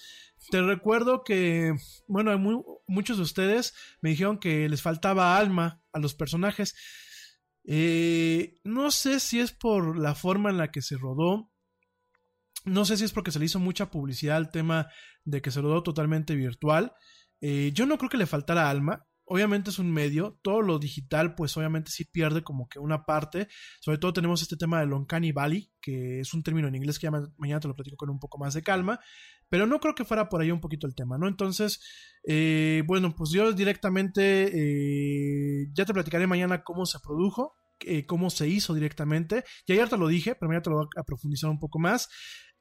[0.49, 1.73] Te recuerdo que,
[2.07, 2.37] bueno,
[2.87, 6.75] muchos de ustedes me dijeron que les faltaba alma a los personajes.
[7.63, 11.51] Eh, no sé si es por la forma en la que se rodó.
[12.63, 14.87] No sé si es porque se le hizo mucha publicidad al tema
[15.23, 16.93] de que se rodó totalmente virtual.
[17.41, 21.35] Eh, yo no creo que le faltara alma obviamente es un medio, todo lo digital
[21.35, 23.47] pues obviamente sí pierde como que una parte,
[23.81, 27.05] sobre todo tenemos este tema del Uncanny Valley, que es un término en inglés que
[27.05, 28.99] ya mañana te lo platico con un poco más de calma,
[29.55, 31.29] pero no creo que fuera por ahí un poquito el tema, ¿no?
[31.29, 31.79] Entonces,
[32.27, 37.55] eh, bueno, pues yo directamente eh, ya te platicaré mañana cómo se produjo,
[37.85, 39.45] eh, cómo se hizo directamente.
[39.65, 42.09] Y ayer te lo dije, pero mañana te lo voy a profundizar un poco más.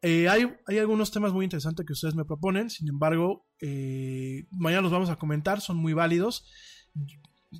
[0.02, 0.46] Eh, hay,
[0.78, 3.44] algunos temas muy interesantes que ustedes me proponen, sin embargo,
[4.52, 6.48] mañana los vamos a comentar, son muy válidos,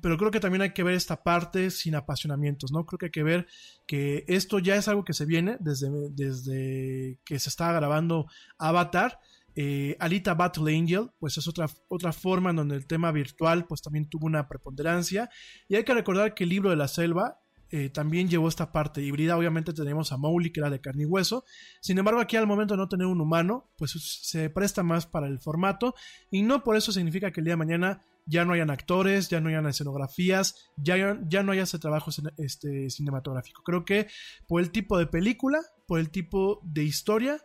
[0.01, 2.85] pero creo que también hay que ver esta parte sin apasionamientos, ¿no?
[2.85, 3.47] Creo que hay que ver
[3.87, 8.27] que esto ya es algo que se viene desde, desde que se estaba grabando
[8.57, 9.19] Avatar.
[9.57, 13.81] Eh, Alita Battle Angel, pues es otra, otra forma en donde el tema virtual pues
[13.81, 15.29] también tuvo una preponderancia.
[15.67, 17.39] Y hay que recordar que el libro de la selva
[17.77, 19.35] eh, también llevó esta parte híbrida.
[19.35, 21.43] Obviamente tenemos a Mowgli, que era de carne y hueso.
[21.81, 23.91] Sin embargo, aquí al momento no tener un humano, pues
[24.21, 25.93] se presta más para el formato.
[26.31, 29.41] Y no por eso significa que el día de mañana ya no hayan actores, ya
[29.41, 33.61] no hayan escenografías, ya, ya no haya ese trabajo este, cinematográfico.
[33.61, 34.07] Creo que
[34.47, 37.41] por el tipo de película, por el tipo de historia,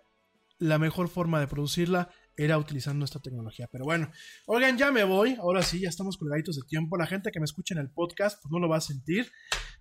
[0.59, 3.69] la mejor forma de producirla era utilizando esta tecnología.
[3.70, 4.12] Pero bueno,
[4.47, 5.36] oigan, ya me voy.
[5.40, 6.97] Ahora sí, ya estamos colgaditos de tiempo.
[6.97, 9.31] La gente que me escucha en el podcast, pues no lo va a sentir.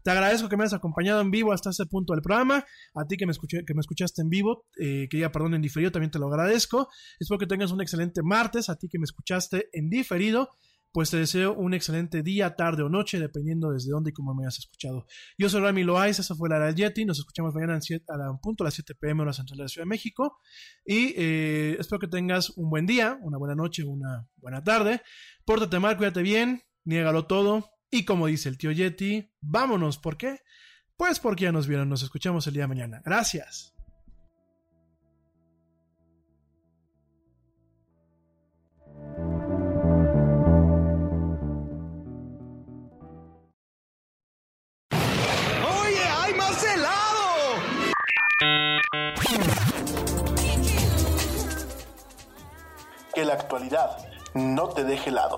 [0.03, 2.65] Te agradezco que me hayas acompañado en vivo hasta este punto del programa.
[2.95, 5.61] A ti que me, escuché, que me escuchaste en vivo, eh, que ya perdón en
[5.61, 6.87] diferido, también te lo agradezco.
[7.19, 8.69] Espero que tengas un excelente martes.
[8.69, 10.49] A ti que me escuchaste en diferido,
[10.91, 14.43] pues te deseo un excelente día, tarde o noche, dependiendo desde dónde y cómo me
[14.43, 15.05] hayas escuchado.
[15.37, 17.05] Yo soy Rami Loaiz, esa fue la del Yeti.
[17.05, 19.85] Nos escuchamos mañana a un punto a las 7 pm, hora central de la Ciudad
[19.85, 20.39] de México.
[20.85, 25.01] Y eh, espero que tengas un buen día, una buena noche, una buena tarde.
[25.45, 30.41] Pórtate mal, cuídate bien, niégalo todo y como dice el tío Yeti, vámonos, ¿por qué?
[30.95, 33.01] Pues porque ya nos vieron, nos escuchamos el día de mañana.
[33.03, 33.73] Gracias.
[45.63, 47.55] ¡Oye, hay más helado!
[53.15, 53.97] Que la actualidad
[54.35, 55.37] no te deje helado